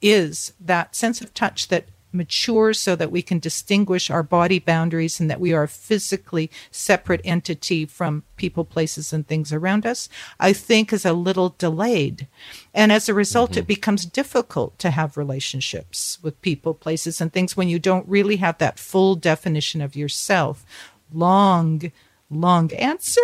is 0.00 0.52
that 0.60 0.94
sense 0.96 1.20
of 1.20 1.34
touch 1.34 1.68
that 1.68 1.86
matures 2.12 2.80
so 2.80 2.96
that 2.96 3.10
we 3.10 3.22
can 3.22 3.38
distinguish 3.38 4.10
our 4.10 4.22
body 4.22 4.58
boundaries 4.58 5.20
and 5.20 5.30
that 5.30 5.40
we 5.40 5.52
are 5.52 5.64
a 5.64 5.68
physically 5.68 6.50
separate 6.70 7.20
entity 7.24 7.86
from 7.86 8.24
people, 8.36 8.64
places, 8.64 9.12
and 9.12 9.26
things 9.26 9.52
around 9.52 9.86
us, 9.86 10.08
I 10.40 10.52
think 10.52 10.92
is 10.92 11.04
a 11.04 11.12
little 11.12 11.54
delayed. 11.58 12.26
And 12.74 12.92
as 12.92 13.08
a 13.08 13.14
result, 13.14 13.52
mm-hmm. 13.52 13.60
it 13.60 13.66
becomes 13.66 14.06
difficult 14.06 14.78
to 14.80 14.90
have 14.90 15.16
relationships 15.16 16.18
with 16.22 16.40
people, 16.42 16.74
places, 16.74 17.20
and 17.20 17.32
things 17.32 17.56
when 17.56 17.68
you 17.68 17.78
don't 17.78 18.08
really 18.08 18.36
have 18.36 18.58
that 18.58 18.78
full 18.78 19.14
definition 19.14 19.80
of 19.80 19.96
yourself. 19.96 20.64
Long 21.12 21.92
long 22.32 22.72
answer. 22.74 23.20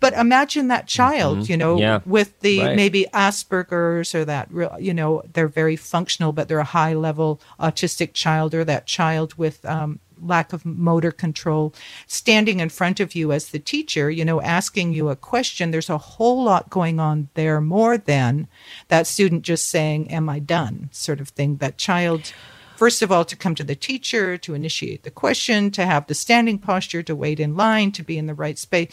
But 0.00 0.14
imagine 0.14 0.68
that 0.68 0.86
child, 0.86 1.38
mm-hmm. 1.38 1.50
you 1.50 1.56
know, 1.56 1.78
yeah. 1.78 2.00
with 2.06 2.40
the 2.40 2.60
right. 2.60 2.76
maybe 2.76 3.06
Asperger's 3.12 4.14
or 4.14 4.24
that, 4.24 4.48
you 4.80 4.94
know, 4.94 5.22
they're 5.32 5.48
very 5.48 5.76
functional, 5.76 6.32
but 6.32 6.48
they're 6.48 6.58
a 6.58 6.64
high 6.64 6.94
level 6.94 7.40
autistic 7.60 8.14
child 8.14 8.54
or 8.54 8.64
that 8.64 8.86
child 8.86 9.34
with, 9.34 9.64
um, 9.64 10.00
lack 10.20 10.52
of 10.52 10.64
motor 10.66 11.12
control 11.12 11.72
standing 12.08 12.58
in 12.58 12.68
front 12.68 12.98
of 12.98 13.14
you 13.14 13.30
as 13.30 13.50
the 13.50 13.58
teacher 13.60 14.10
you 14.10 14.24
know 14.24 14.40
asking 14.40 14.92
you 14.92 15.08
a 15.08 15.14
question 15.14 15.70
there's 15.70 15.88
a 15.88 15.96
whole 15.98 16.42
lot 16.42 16.68
going 16.70 16.98
on 16.98 17.28
there 17.34 17.60
more 17.60 17.96
than 17.96 18.48
that 18.88 19.06
student 19.06 19.42
just 19.42 19.68
saying 19.68 20.10
am 20.10 20.28
i 20.28 20.40
done 20.40 20.88
sort 20.90 21.20
of 21.20 21.28
thing 21.28 21.58
that 21.58 21.78
child 21.78 22.32
first 22.78 23.02
of 23.02 23.10
all, 23.10 23.24
to 23.24 23.34
come 23.34 23.56
to 23.56 23.64
the 23.64 23.74
teacher, 23.74 24.38
to 24.38 24.54
initiate 24.54 25.02
the 25.02 25.10
question, 25.10 25.70
to 25.72 25.84
have 25.84 26.06
the 26.06 26.14
standing 26.14 26.58
posture, 26.58 27.02
to 27.02 27.16
wait 27.16 27.40
in 27.40 27.56
line, 27.56 27.90
to 27.92 28.04
be 28.04 28.16
in 28.16 28.26
the 28.26 28.34
right 28.34 28.56
space. 28.56 28.92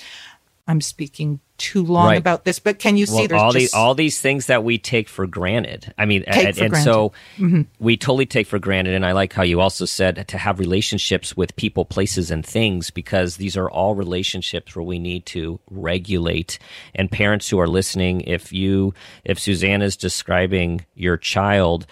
I'm 0.67 0.81
speaking 0.81 1.39
too 1.57 1.83
long 1.83 2.07
right. 2.07 2.17
about 2.17 2.43
this, 2.43 2.57
but 2.57 2.79
can 2.79 2.97
you 2.97 3.05
see 3.05 3.27
well, 3.27 3.39
all 3.39 3.53
these 3.53 3.73
all 3.75 3.93
these 3.93 4.19
things 4.19 4.47
that 4.47 4.63
we 4.63 4.79
take 4.79 5.07
for 5.07 5.27
granted? 5.27 5.93
I 5.95 6.05
mean, 6.05 6.23
and, 6.25 6.57
and 6.57 6.75
so 6.75 7.13
mm-hmm. 7.37 7.61
we 7.79 7.95
totally 7.97 8.25
take 8.25 8.47
for 8.47 8.57
granted. 8.57 8.95
And 8.95 9.05
I 9.05 9.11
like 9.11 9.31
how 9.31 9.43
you 9.43 9.61
also 9.61 9.85
said 9.85 10.27
to 10.27 10.37
have 10.39 10.57
relationships 10.57 11.37
with 11.37 11.55
people, 11.55 11.85
places, 11.85 12.31
and 12.31 12.43
things 12.43 12.89
because 12.89 13.37
these 13.37 13.55
are 13.55 13.69
all 13.69 13.93
relationships 13.93 14.75
where 14.75 14.83
we 14.83 14.97
need 14.97 15.27
to 15.27 15.59
regulate. 15.69 16.57
And 16.95 17.11
parents 17.11 17.47
who 17.47 17.59
are 17.59 17.67
listening, 17.67 18.21
if 18.21 18.51
you 18.51 18.95
if 19.23 19.37
Suzanne 19.37 19.83
is 19.83 19.95
describing 19.95 20.83
your 20.95 21.15
child 21.15 21.85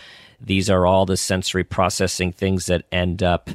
these 0.43 0.69
are 0.69 0.86
all 0.86 1.06
the 1.06 1.17
sensory 1.17 1.63
processing 1.63 2.32
things 2.32 2.65
that 2.67 2.84
end 2.91 3.23
up 3.23 3.49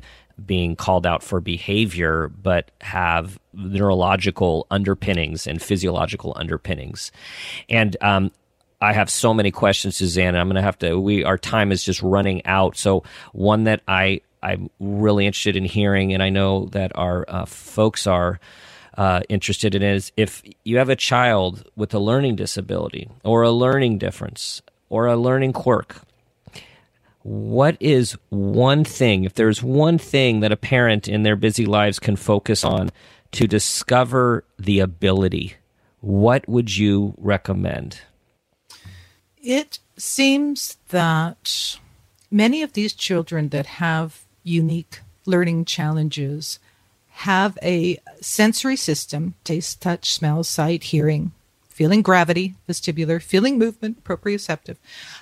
being 0.44 0.76
called 0.76 1.06
out 1.06 1.22
for 1.22 1.40
behavior, 1.40 2.28
but 2.28 2.70
have 2.80 3.38
neurological 3.52 4.66
underpinnings 4.70 5.46
and 5.46 5.60
physiological 5.60 6.32
underpinnings. 6.36 7.10
And 7.68 7.96
um, 8.00 8.30
I 8.80 8.92
have 8.92 9.10
so 9.10 9.34
many 9.34 9.50
questions, 9.50 9.96
Suzanne. 9.96 10.36
I'm 10.36 10.46
going 10.46 10.56
to 10.56 10.62
have 10.62 10.78
to. 10.78 10.98
We 10.98 11.24
our 11.24 11.38
time 11.38 11.72
is 11.72 11.82
just 11.82 12.02
running 12.02 12.44
out. 12.46 12.76
So 12.76 13.02
one 13.32 13.64
that 13.64 13.82
I 13.88 14.20
I'm 14.42 14.70
really 14.78 15.26
interested 15.26 15.56
in 15.56 15.64
hearing, 15.64 16.14
and 16.14 16.22
I 16.22 16.30
know 16.30 16.66
that 16.66 16.92
our 16.96 17.24
uh, 17.28 17.44
folks 17.44 18.06
are. 18.06 18.40
Uh, 18.96 19.20
interested 19.28 19.76
in 19.76 19.82
is 19.84 20.10
if 20.16 20.42
you 20.64 20.76
have 20.78 20.88
a 20.88 20.96
child 20.96 21.64
with 21.76 21.94
a 21.94 22.00
learning 22.00 22.34
disability 22.34 23.08
or 23.22 23.42
a 23.42 23.50
learning 23.52 23.96
difference 23.96 24.60
or 24.88 25.06
a 25.06 25.16
learning 25.16 25.52
quirk 25.52 26.02
what 27.28 27.76
is 27.78 28.16
one 28.30 28.84
thing, 28.84 29.24
if 29.24 29.34
there's 29.34 29.62
one 29.62 29.98
thing 29.98 30.40
that 30.40 30.50
a 30.50 30.56
parent 30.56 31.06
in 31.06 31.24
their 31.24 31.36
busy 31.36 31.66
lives 31.66 31.98
can 31.98 32.16
focus 32.16 32.64
on 32.64 32.90
to 33.32 33.46
discover 33.46 34.44
the 34.58 34.80
ability, 34.80 35.54
what 36.00 36.48
would 36.48 36.74
you 36.74 37.14
recommend? 37.18 38.00
It 39.36 39.78
seems 39.98 40.78
that 40.88 41.78
many 42.30 42.62
of 42.62 42.72
these 42.72 42.94
children 42.94 43.50
that 43.50 43.66
have 43.66 44.24
unique 44.42 45.00
learning 45.26 45.66
challenges 45.66 46.58
have 47.08 47.58
a 47.62 47.98
sensory 48.22 48.76
system 48.76 49.34
taste, 49.44 49.82
touch, 49.82 50.14
smell, 50.14 50.42
sight, 50.44 50.84
hearing 50.84 51.32
feeling 51.78 52.02
gravity, 52.02 52.56
vestibular, 52.68 53.22
feeling 53.22 53.56
movement, 53.56 54.02
proprioceptive. 54.02 54.76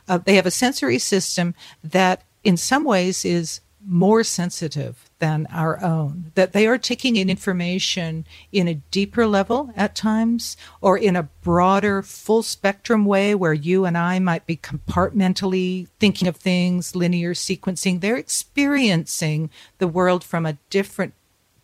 Uh, 0.09 0.17
they 0.17 0.37
have 0.37 0.47
a 0.47 0.51
sensory 0.51 0.99
system 0.99 1.55
that, 1.85 2.23
in 2.45 2.57
some 2.57 2.83
ways, 2.83 3.27
is 3.27 3.61
more 3.87 4.25
sensitive 4.25 5.11
than 5.19 5.47
our 5.53 5.79
own, 5.85 6.33
that 6.35 6.55
they 6.55 6.67
are 6.67 6.79
taking 6.79 7.17
in 7.17 7.29
information 7.29 8.25
in 8.53 8.69
a 8.69 8.81
deeper 8.91 9.27
level 9.27 9.71
at 9.77 9.95
times 9.95 10.57
or 10.81 10.97
in 10.97 11.15
a 11.15 11.29
broader, 11.43 12.01
full 12.01 12.43
spectrum 12.43 13.05
way 13.05 13.35
where 13.35 13.53
you 13.53 13.85
and 13.85 13.99
I 13.99 14.19
might 14.19 14.47
be 14.47 14.57
compartmentally 14.57 15.89
thinking 16.01 16.27
of 16.27 16.37
things, 16.37 16.97
linear 16.97 17.35
sequencing. 17.35 18.01
They're 18.01 18.17
experiencing 18.17 19.51
the 19.77 19.89
world 19.89 20.25
from 20.25 20.47
a 20.47 20.57
different, 20.71 21.13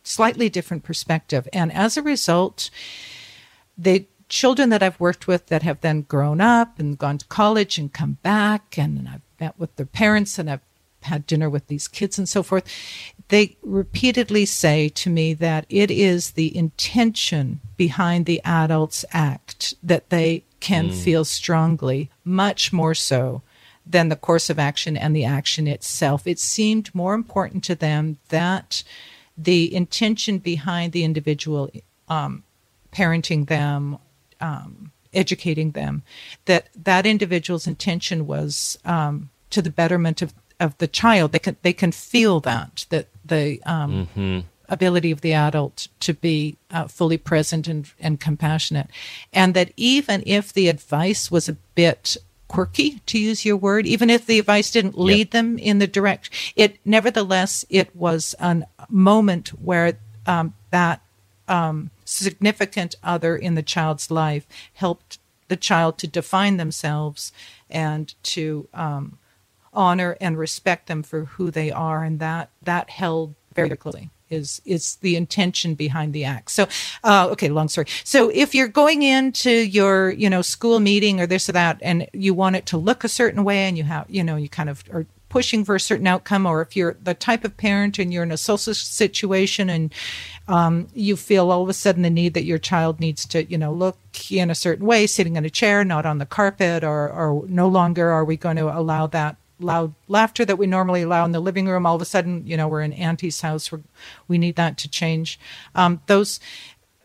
slightly 0.03 0.51
different 0.51 0.83
perspective. 0.83 1.49
And 1.51 1.73
as 1.73 1.97
a 1.97 2.03
result, 2.03 2.69
they 3.79 4.07
children 4.33 4.71
that 4.71 4.83
I've 4.83 4.99
worked 4.99 5.27
with 5.27 5.47
that 5.49 5.63
have 5.63 5.83
then 5.83 6.03
grown 6.03 6.41
up 6.41 6.79
and 6.79 6.99
gone 6.99 7.19
to 7.19 7.27
college 7.27 7.77
and 7.77 7.93
come 7.93 8.17
back, 8.23 8.79
and 8.79 9.07
I've 9.07 9.21
met 9.39 9.59
with 9.59 9.77
their 9.77 9.87
parents 9.87 10.39
and 10.39 10.51
I've 10.51 10.63
had 11.03 11.27
dinner 11.27 11.51
with 11.51 11.67
these 11.67 11.87
kids 11.87 12.17
and 12.17 12.29
so 12.29 12.43
forth, 12.43 12.65
they 13.29 13.57
repeatedly 13.63 14.47
say 14.47 14.89
to 14.89 15.11
me 15.11 15.35
that 15.35 15.67
it 15.69 15.91
is 15.91 16.31
the 16.31 16.57
intention 16.57 17.61
behind 17.77 18.25
the 18.25 18.41
adult's 18.43 19.05
act 19.13 19.75
that 19.83 20.09
they 20.09 20.45
can 20.61 20.89
mm. 20.89 20.95
feel 20.95 21.27
strongly, 21.27 22.09
much 22.25 22.73
more 22.73 22.95
so 22.95 23.43
than 23.85 24.09
the 24.09 24.17
course 24.17 24.49
of 24.49 24.59
action 24.59 24.97
and 24.97 25.15
the 25.15 25.25
action 25.25 25.67
itself. 25.67 26.27
It 26.27 26.39
seemed 26.39 26.95
more 26.95 27.15
important 27.15 27.65
to 27.65 27.75
them 27.75 28.19
that 28.31 28.83
the 29.37 29.75
intention 29.75 30.39
behind 30.39 30.93
the 30.93 31.05
individual 31.05 31.71
um, 32.09 32.45
parenting 32.93 33.49
them 33.49 33.99
um, 34.43 34.93
educating 35.15 35.73
them 35.73 36.03
that 36.45 36.69
that 36.75 37.07
individual's 37.07 37.67
intention 37.67 38.27
was 38.27 38.79
um, 38.85 39.31
to 39.51 39.63
the 39.63 39.71
betterment 39.71 40.23
of, 40.23 40.35
of 40.59 40.77
the 40.79 40.89
child. 40.89 41.33
They 41.33 41.39
can 41.39 41.57
they 41.63 41.73
can 41.73 41.93
feel 41.93 42.41
that 42.41 42.87
that 42.91 43.09
the 43.25 43.63
um, 43.65 44.09
mm-hmm. 44.15 44.41
ability 44.69 45.11
of 45.11 45.21
the 45.21 45.33
adult 45.33 45.89
to 46.01 46.15
be 46.15 46.57
uh, 46.71 46.89
fully 46.89 47.19
present 47.19 47.69
and, 47.69 47.91
and 48.01 48.21
compassionate. 48.21 48.89
And 49.33 49.55
that 49.55 49.73
even 49.77 50.23
if 50.27 50.53
the 50.53 50.69
advice 50.69 51.31
was 51.31 51.49
a 51.49 51.57
bit 51.75 52.17
quirky, 52.49 53.01
to 53.07 53.19
use 53.19 53.45
your 53.45 53.57
word, 53.57 53.87
even 53.87 54.11
if 54.11 54.27
the 54.27 54.39
advice 54.39 54.71
didn't 54.71 54.99
lead 54.99 55.19
yep. 55.19 55.31
them 55.31 55.59
in 55.59 55.79
the 55.79 55.87
direct, 55.87 56.29
it 56.55 56.79
nevertheless, 56.85 57.65
it 57.71 57.95
was 57.97 58.35
a 58.41 58.67
moment 58.91 59.49
where 59.51 59.97
um, 60.27 60.53
that 60.71 61.01
um, 61.49 61.91
significant 62.05 62.95
other 63.03 63.37
in 63.37 63.55
the 63.55 63.63
child's 63.63 64.11
life 64.11 64.47
helped 64.75 65.19
the 65.49 65.57
child 65.57 65.99
to 65.99 66.07
define 66.07 66.57
themselves 66.57 67.33
and 67.69 68.15
to 68.23 68.69
um, 68.73 69.19
honor 69.73 70.17
and 70.21 70.39
respect 70.39 70.87
them 70.87 71.03
for 71.03 71.25
who 71.25 71.51
they 71.51 71.71
are, 71.71 72.05
and 72.05 72.19
that 72.21 72.51
that 72.63 72.91
held 72.91 73.35
very 73.55 73.77
closely 73.77 74.11
is 74.33 74.63
is 74.65 74.97
the 74.97 75.15
intention 75.15 75.75
behind 75.75 76.13
the 76.13 76.25
act. 76.25 76.51
So, 76.51 76.67
uh, 77.05 77.29
okay, 77.33 77.49
long 77.49 77.69
story. 77.69 77.87
So, 78.03 78.31
if 78.31 78.55
you're 78.55 78.69
going 78.69 79.03
into 79.03 79.51
your 79.51 80.11
you 80.11 80.31
know 80.31 80.43
school 80.43 80.81
meeting 80.81 81.21
or 81.21 81.27
this 81.27 81.49
or 81.49 81.53
that, 81.53 81.79
and 81.83 82.09
you 82.13 82.35
want 82.35 82.57
it 82.57 82.67
to 82.67 82.77
look 82.77 83.05
a 83.05 83.09
certain 83.09 83.45
way, 83.45 83.69
and 83.69 83.77
you 83.77 83.85
have 83.85 84.07
you 84.09 84.25
know 84.25 84.37
you 84.37 84.49
kind 84.49 84.71
of 84.71 84.83
are 84.93 85.07
pushing 85.33 85.65
for 85.65 85.75
a 85.75 85.81
certain 85.81 86.07
outcome, 86.07 86.45
or 86.45 86.61
if 86.61 86.77
you're 86.77 86.97
the 87.03 87.15
type 87.15 87.43
of 87.43 87.57
parent 87.57 87.99
and 87.99 88.13
you're 88.13 88.23
in 88.23 88.31
a 88.31 88.37
social 88.37 88.75
situation 88.75 89.71
and 89.71 89.95
um, 90.47 90.89
you 90.93 91.17
feel 91.17 91.51
all 91.51 91.63
of 91.63 91.71
a 91.71 91.73
sudden 91.73 92.03
the 92.03 92.11
need 92.11 92.35
that 92.35 92.45
your 92.45 92.59
child 92.59 93.01
needs 93.01 93.25
to, 93.25 93.43
you 93.45 93.57
know, 93.57 93.73
look 93.73 93.97
in 94.31 94.51
a 94.51 94.55
certain 94.55 94.85
way, 94.85 95.07
sitting 95.07 95.37
in 95.37 95.47
a 95.47 95.51
chair, 95.51 95.85
not 95.85 96.05
on 96.05 96.19
the 96.19 96.27
carpet, 96.27 96.85
or, 96.85 97.11
or 97.11 97.45
no 97.49 97.67
longer 97.67 98.11
are 98.11 98.27
we 98.27 98.37
going 98.37 98.59
to 98.59 98.69
allow 98.69 99.07
that 99.07 99.37
loud 99.59 99.95
laughter 100.07 100.45
that 100.45 100.59
we 100.59 100.67
normally 100.67 101.03
allow 101.03 101.25
in 101.25 101.33
the 101.33 101.41
living 101.41 101.67
room. 101.67 101.87
All 101.87 101.97
of 101.97 102.03
a 102.03 102.05
sudden, 102.05 102.47
you 102.47 102.57
know, 102.59 102.69
we're 102.69 102.83
in 102.83 102.93
Auntie's 102.93 103.41
house. 103.41 103.73
We're, 103.73 103.81
we 104.29 104.37
need 104.37 104.57
that 104.57 104.77
to 104.79 104.89
change. 104.89 105.41
Um, 105.75 106.03
those, 106.09 106.41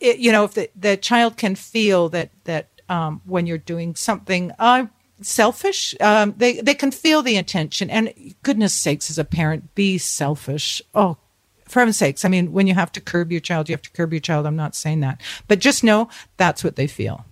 it, 0.01 0.17
you 0.19 0.33
know, 0.33 0.43
if 0.43 0.53
the, 0.53 0.69
the 0.75 0.97
child 0.97 1.37
can 1.37 1.55
feel 1.55 2.09
that 2.09 2.31
that 2.43 2.67
um, 2.89 3.21
when 3.25 3.47
you're 3.47 3.57
doing 3.57 3.95
something, 3.95 4.51
uh, 4.59 4.87
selfish. 5.21 5.95
Um, 5.99 6.33
they 6.37 6.61
they 6.61 6.73
can 6.73 6.91
feel 6.91 7.21
the 7.21 7.35
intention, 7.35 7.89
and 7.89 8.13
goodness 8.43 8.73
sakes, 8.73 9.09
as 9.09 9.17
a 9.17 9.25
parent, 9.25 9.73
be 9.75 9.97
selfish. 9.97 10.81
Oh, 10.93 11.17
for 11.67 11.79
heaven's 11.79 11.97
sakes! 11.97 12.25
I 12.25 12.29
mean, 12.29 12.51
when 12.51 12.67
you 12.67 12.73
have 12.73 12.91
to 12.93 13.01
curb 13.01 13.31
your 13.31 13.41
child, 13.41 13.69
you 13.69 13.73
have 13.73 13.81
to 13.83 13.91
curb 13.91 14.13
your 14.13 14.19
child. 14.19 14.45
I'm 14.45 14.55
not 14.55 14.75
saying 14.75 15.01
that, 15.01 15.21
but 15.47 15.59
just 15.59 15.83
know 15.83 16.09
that's 16.37 16.63
what 16.63 16.75
they 16.75 16.87
feel. 16.87 17.25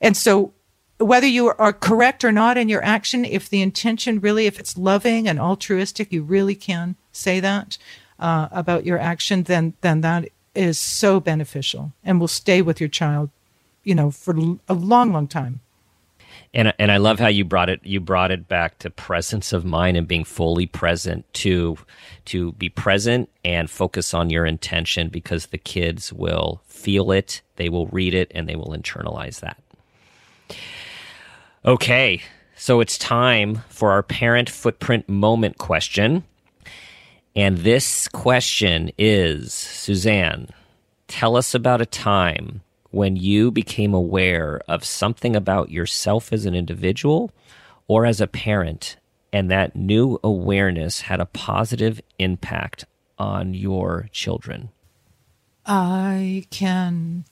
And 0.00 0.16
so, 0.16 0.52
whether 0.98 1.26
you 1.26 1.48
are 1.48 1.72
correct 1.72 2.24
or 2.24 2.32
not 2.32 2.58
in 2.58 2.68
your 2.68 2.84
action, 2.84 3.24
if 3.24 3.48
the 3.48 3.62
intention 3.62 4.20
really, 4.20 4.46
if 4.46 4.58
it's 4.58 4.76
loving 4.76 5.28
and 5.28 5.38
altruistic, 5.38 6.12
you 6.12 6.22
really 6.22 6.54
can 6.54 6.96
say 7.12 7.40
that 7.40 7.78
uh, 8.18 8.48
about 8.50 8.84
your 8.84 8.98
action. 8.98 9.44
Then 9.44 9.74
then 9.80 10.00
that 10.02 10.28
is 10.54 10.78
so 10.78 11.20
beneficial 11.20 11.92
and 12.04 12.20
will 12.20 12.28
stay 12.28 12.62
with 12.62 12.80
your 12.80 12.88
child, 12.88 13.30
you 13.82 13.94
know, 13.94 14.10
for 14.10 14.34
a 14.68 14.74
long, 14.74 15.12
long 15.12 15.26
time 15.26 15.60
and 16.54 16.72
and 16.78 16.90
I 16.90 16.96
love 16.96 17.18
how 17.18 17.26
you 17.26 17.44
brought 17.44 17.68
it 17.68 17.80
you 17.84 18.00
brought 18.00 18.30
it 18.30 18.48
back 18.48 18.78
to 18.78 18.90
presence 18.90 19.52
of 19.52 19.64
mind 19.64 19.96
and 19.96 20.08
being 20.08 20.24
fully 20.24 20.66
present 20.66 21.30
to 21.34 21.76
to 22.26 22.52
be 22.52 22.68
present 22.68 23.28
and 23.44 23.68
focus 23.68 24.14
on 24.14 24.30
your 24.30 24.46
intention 24.46 25.08
because 25.08 25.46
the 25.46 25.58
kids 25.58 26.12
will 26.12 26.62
feel 26.66 27.10
it, 27.10 27.42
they 27.56 27.68
will 27.68 27.88
read 27.88 28.14
it 28.14 28.30
and 28.34 28.48
they 28.48 28.56
will 28.56 28.74
internalize 28.76 29.40
that. 29.40 29.60
Okay, 31.66 32.22
so 32.56 32.80
it's 32.80 32.96
time 32.98 33.62
for 33.68 33.90
our 33.90 34.02
parent 34.02 34.48
footprint 34.48 35.08
moment 35.08 35.58
question. 35.58 36.22
And 37.36 37.58
this 37.58 38.06
question 38.08 38.92
is 38.96 39.52
Suzanne, 39.52 40.48
tell 41.08 41.36
us 41.36 41.54
about 41.54 41.80
a 41.80 41.86
time 41.86 42.60
when 42.94 43.16
you 43.16 43.50
became 43.50 43.92
aware 43.92 44.60
of 44.68 44.84
something 44.84 45.34
about 45.34 45.70
yourself 45.70 46.32
as 46.32 46.46
an 46.46 46.54
individual 46.54 47.30
or 47.88 48.06
as 48.06 48.20
a 48.20 48.26
parent, 48.26 48.96
and 49.32 49.50
that 49.50 49.74
new 49.74 50.18
awareness 50.22 51.02
had 51.02 51.20
a 51.20 51.26
positive 51.26 52.00
impact 52.18 52.84
on 53.18 53.52
your 53.52 54.08
children? 54.12 54.70
I 55.66 56.46
can 56.50 57.24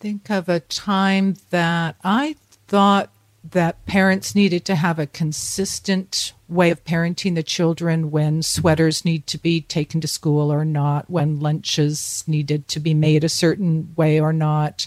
think 0.00 0.30
of 0.30 0.48
a 0.48 0.60
time 0.60 1.36
that 1.50 1.96
I 2.04 2.36
thought 2.68 3.10
that 3.50 3.84
parents 3.86 4.34
needed 4.34 4.64
to 4.64 4.74
have 4.74 4.98
a 4.98 5.06
consistent 5.06 6.32
way 6.48 6.70
of 6.70 6.84
parenting 6.84 7.34
the 7.34 7.42
children 7.42 8.10
when 8.10 8.42
sweaters 8.42 9.04
need 9.04 9.26
to 9.26 9.38
be 9.38 9.60
taken 9.60 10.00
to 10.00 10.08
school 10.08 10.52
or 10.52 10.64
not, 10.64 11.10
when 11.10 11.40
lunches 11.40 12.24
needed 12.26 12.68
to 12.68 12.80
be 12.80 12.94
made 12.94 13.24
a 13.24 13.28
certain 13.28 13.92
way 13.96 14.20
or 14.20 14.32
not, 14.32 14.86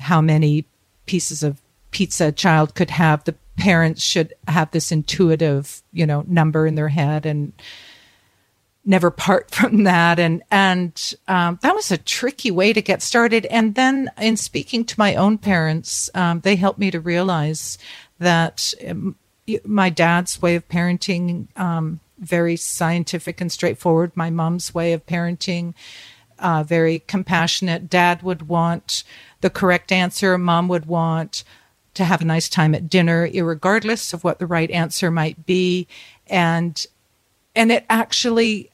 how 0.00 0.20
many 0.20 0.64
pieces 1.06 1.42
of 1.42 1.60
pizza 1.90 2.26
a 2.26 2.32
child 2.32 2.74
could 2.74 2.90
have. 2.90 3.24
The 3.24 3.34
parents 3.56 4.02
should 4.02 4.34
have 4.48 4.70
this 4.70 4.92
intuitive, 4.92 5.82
you 5.92 6.06
know, 6.06 6.24
number 6.26 6.66
in 6.66 6.74
their 6.74 6.88
head 6.88 7.26
and 7.26 7.52
never 8.86 9.10
part 9.10 9.50
from 9.54 9.84
that. 9.84 10.18
And 10.18 10.42
and 10.50 11.14
um, 11.28 11.58
that 11.62 11.74
was 11.74 11.90
a 11.90 11.98
tricky 11.98 12.50
way 12.50 12.72
to 12.72 12.80
get 12.80 13.02
started. 13.02 13.44
And 13.46 13.74
then 13.74 14.10
in 14.18 14.36
speaking 14.36 14.84
to 14.86 14.98
my 14.98 15.14
own 15.16 15.36
parents, 15.36 16.08
um, 16.14 16.40
they 16.40 16.56
helped 16.56 16.78
me 16.78 16.90
to 16.92 17.00
realize 17.00 17.76
that 18.18 18.72
um, 18.88 19.16
my 19.64 19.90
dad's 19.90 20.40
way 20.40 20.54
of 20.56 20.68
parenting, 20.68 21.48
um, 21.58 22.00
very 22.18 22.56
scientific 22.56 23.40
and 23.40 23.52
straightforward. 23.52 24.12
My 24.14 24.30
mom's 24.30 24.74
way 24.74 24.92
of 24.92 25.04
parenting, 25.06 25.74
uh, 26.38 26.62
very 26.62 27.00
compassionate. 27.00 27.90
Dad 27.90 28.22
would 28.22 28.48
want 28.48 29.04
the 29.42 29.50
correct 29.50 29.92
answer. 29.92 30.36
Mom 30.38 30.68
would 30.68 30.86
want 30.86 31.44
to 31.94 32.04
have 32.04 32.20
a 32.20 32.26
nice 32.26 32.48
time 32.48 32.74
at 32.74 32.88
dinner, 32.88 33.28
regardless 33.32 34.12
of 34.12 34.22
what 34.24 34.38
the 34.38 34.46
right 34.46 34.70
answer 34.70 35.10
might 35.10 35.46
be. 35.46 35.86
And 36.26 36.84
and 37.54 37.72
it 37.72 37.86
actually 37.88 38.70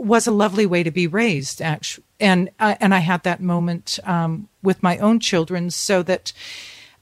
was 0.00 0.26
a 0.26 0.32
lovely 0.32 0.66
way 0.66 0.82
to 0.82 0.90
be 0.90 1.06
raised. 1.06 1.62
Actually, 1.62 2.04
and 2.18 2.50
uh, 2.58 2.76
and 2.80 2.94
I 2.94 2.98
had 2.98 3.22
that 3.24 3.40
moment 3.40 3.98
um, 4.04 4.48
with 4.62 4.82
my 4.82 4.98
own 4.98 5.20
children, 5.20 5.70
so 5.70 6.02
that 6.02 6.32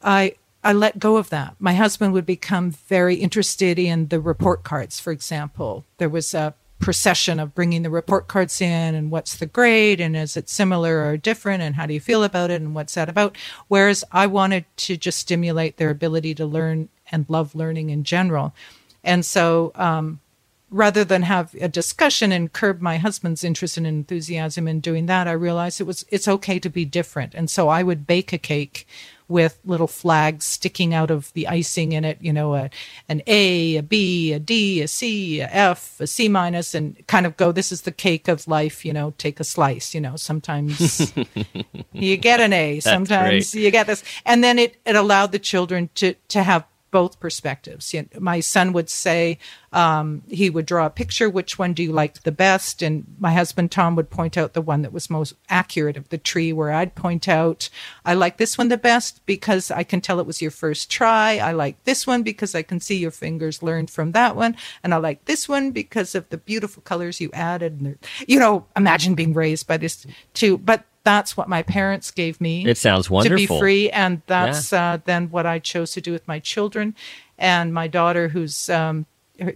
I 0.03 0.35
I 0.63 0.73
let 0.73 0.99
go 0.99 1.17
of 1.17 1.31
that. 1.31 1.57
My 1.59 1.75
husband 1.75 2.13
would 2.13 2.27
become 2.27 2.71
very 2.71 3.17
interested 3.17 3.79
in 3.79 4.09
the 4.09 4.21
report 4.21 4.65
cards, 4.65 5.01
for 5.01 5.13
example. 5.13 5.85
There 5.99 6.09
was 6.09 6.35
a 6.35 6.55
procession 6.79 7.41
of 7.41 7.55
bringing 7.55 7.83
the 7.83 7.91
report 7.91 8.29
cards 8.29 8.61
in 8.61 8.95
and 8.95 9.11
what's 9.11 9.37
the 9.37 9.47
grade 9.47 10.01
and 10.01 10.17
is 10.17 10.37
it 10.37 10.49
similar 10.49 11.05
or 11.05 11.17
different 11.17 11.63
and 11.63 11.75
how 11.75 11.87
do 11.87 11.95
you 11.95 12.01
feel 12.01 12.23
about 12.23 12.51
it 12.51 12.61
and 12.61 12.75
what's 12.75 12.95
that 12.95 13.09
about. 13.09 13.37
Whereas 13.67 14.05
I 14.13 14.27
wanted 14.27 14.65
to 14.77 14.97
just 14.97 15.19
stimulate 15.19 15.77
their 15.77 15.91
ability 15.91 16.35
to 16.37 16.47
learn 16.47 16.89
and 17.11 17.27
love 17.29 17.55
learning 17.55 17.91
in 17.91 18.05
general. 18.05 18.55
And 19.03 19.25
so, 19.25 19.73
um, 19.75 20.21
rather 20.71 21.05
than 21.05 21.23
have 21.23 21.55
a 21.55 21.69
discussion 21.69 22.33
and 22.33 22.53
curb 22.53 22.81
my 22.81 22.99
husband's 22.99 23.45
interest 23.45 23.77
and 23.77 23.87
enthusiasm 23.87 24.69
in 24.69 24.81
doing 24.81 25.07
that, 25.07 25.27
I 25.27 25.33
realized 25.33 25.81
it 25.81 25.85
was 25.85 26.05
it's 26.11 26.29
okay 26.29 26.59
to 26.59 26.69
be 26.69 26.85
different. 26.85 27.35
And 27.35 27.49
so 27.49 27.69
I 27.69 27.83
would 27.83 28.07
bake 28.07 28.33
a 28.33 28.39
cake 28.39 28.87
with 29.29 29.61
little 29.65 29.87
flags 29.87 30.47
sticking 30.47 30.95
out 30.95 31.11
of 31.11 31.33
the 31.35 31.47
icing 31.47 31.93
in 31.93 32.05
it, 32.05 32.17
you 32.21 32.33
know, 32.33 32.55
a, 32.55 32.71
an 33.09 33.23
A, 33.27 33.77
a 33.77 33.83
B, 33.83 34.33
a 34.33 34.39
D, 34.39 34.81
a 34.81 34.89
C, 34.89 35.41
a 35.41 35.47
F, 35.47 36.01
a 36.01 36.07
C 36.07 36.29
minus, 36.29 36.75
and 36.75 37.07
kind 37.07 37.27
of 37.27 37.37
go, 37.37 37.53
this 37.53 37.71
is 37.71 37.83
the 37.83 37.93
cake 37.93 38.27
of 38.27 38.49
life, 38.49 38.85
you 38.87 38.93
know, 38.93 39.13
take 39.19 39.39
a 39.39 39.45
slice, 39.45 39.95
you 39.95 40.01
know, 40.01 40.17
sometimes 40.17 41.13
you 41.93 42.17
get 42.17 42.41
an 42.41 42.55
A, 42.55 42.81
sometimes 42.81 43.55
you 43.55 43.71
get 43.71 43.87
this. 43.87 44.03
And 44.25 44.43
then 44.43 44.59
it, 44.59 44.81
it 44.87 44.97
allowed 44.97 45.33
the 45.33 45.39
children 45.39 45.91
to, 45.97 46.15
to 46.29 46.43
have 46.43 46.65
both 46.91 47.21
perspectives. 47.21 47.93
You 47.93 48.03
know, 48.03 48.21
my 48.21 48.41
son 48.41 48.73
would 48.73 48.89
say 48.89 49.39
um, 49.73 50.23
he 50.29 50.51
would 50.51 50.67
draw 50.67 50.87
a 50.87 50.91
picture. 50.91 51.29
Which 51.29 51.59
one 51.59 51.73
do 51.73 51.83
you 51.83 51.93
like 51.93 52.23
the 52.23 52.33
best? 52.33 52.83
And 52.83 53.05
my 53.19 53.33
husband 53.33 53.71
Tom 53.71 53.97
would 53.97 54.11
point 54.11 54.37
out 54.37 54.55
the 54.55 54.63
one 54.63 54.83
that 54.83 54.93
was 54.93 55.11
most 55.11 55.35
accurate 55.49 55.97
of 55.97 56.09
the 56.09 56.19
tree. 56.19 56.53
Where 56.53 56.73
I'd 56.73 56.95
point 56.95 57.29
out, 57.29 57.69
I 58.05 58.15
like 58.15 58.39
this 58.39 58.57
one 58.57 58.69
the 58.69 58.77
best 58.77 59.25
because 59.27 59.71
I 59.71 59.85
can 59.85 60.01
tell 60.01 60.21
it 60.21 60.27
was 60.27 60.43
your 60.43 60.51
first 60.51 60.91
try. 60.91 61.39
I 61.39 61.53
like 61.53 61.83
this 61.85 62.07
one 62.07 62.23
because 62.23 62.55
I 62.55 62.63
can 62.63 62.81
see 62.81 62.97
your 62.97 63.11
fingers 63.11 63.63
learned 63.63 63.91
from 63.91 64.13
that 64.13 64.37
one, 64.37 64.57
and 64.83 64.95
I 64.95 64.97
like 64.99 65.25
this 65.27 65.49
one 65.49 65.71
because 65.71 66.15
of 66.15 66.29
the 66.31 66.39
beautiful 66.39 66.83
colors 66.83 67.21
you 67.21 67.31
added. 67.33 67.81
And 67.81 67.99
you 68.27 68.39
know, 68.39 68.67
imagine 68.77 69.15
being 69.15 69.35
raised 69.35 69.67
by 69.67 69.77
this 69.77 70.07
too. 70.35 70.59
But 70.59 70.85
that's 71.09 71.39
what 71.39 71.49
my 71.49 71.63
parents 71.63 72.11
gave 72.11 72.39
me. 72.39 72.67
It 72.67 72.77
sounds 72.77 73.09
wonderful. 73.09 73.39
To 73.39 73.55
be 73.55 73.59
free. 73.59 73.89
And 73.89 74.21
that's 74.27 74.73
yeah. 74.73 74.93
uh, 74.93 74.99
then 75.07 75.31
what 75.31 75.47
I 75.47 75.59
chose 75.59 75.93
to 75.93 76.03
do 76.03 76.13
with 76.13 76.29
my 76.29 76.39
children. 76.39 76.95
And 77.39 77.73
my 77.73 77.89
daughter, 77.89 78.29
who's 78.29 78.69
um, 78.69 79.07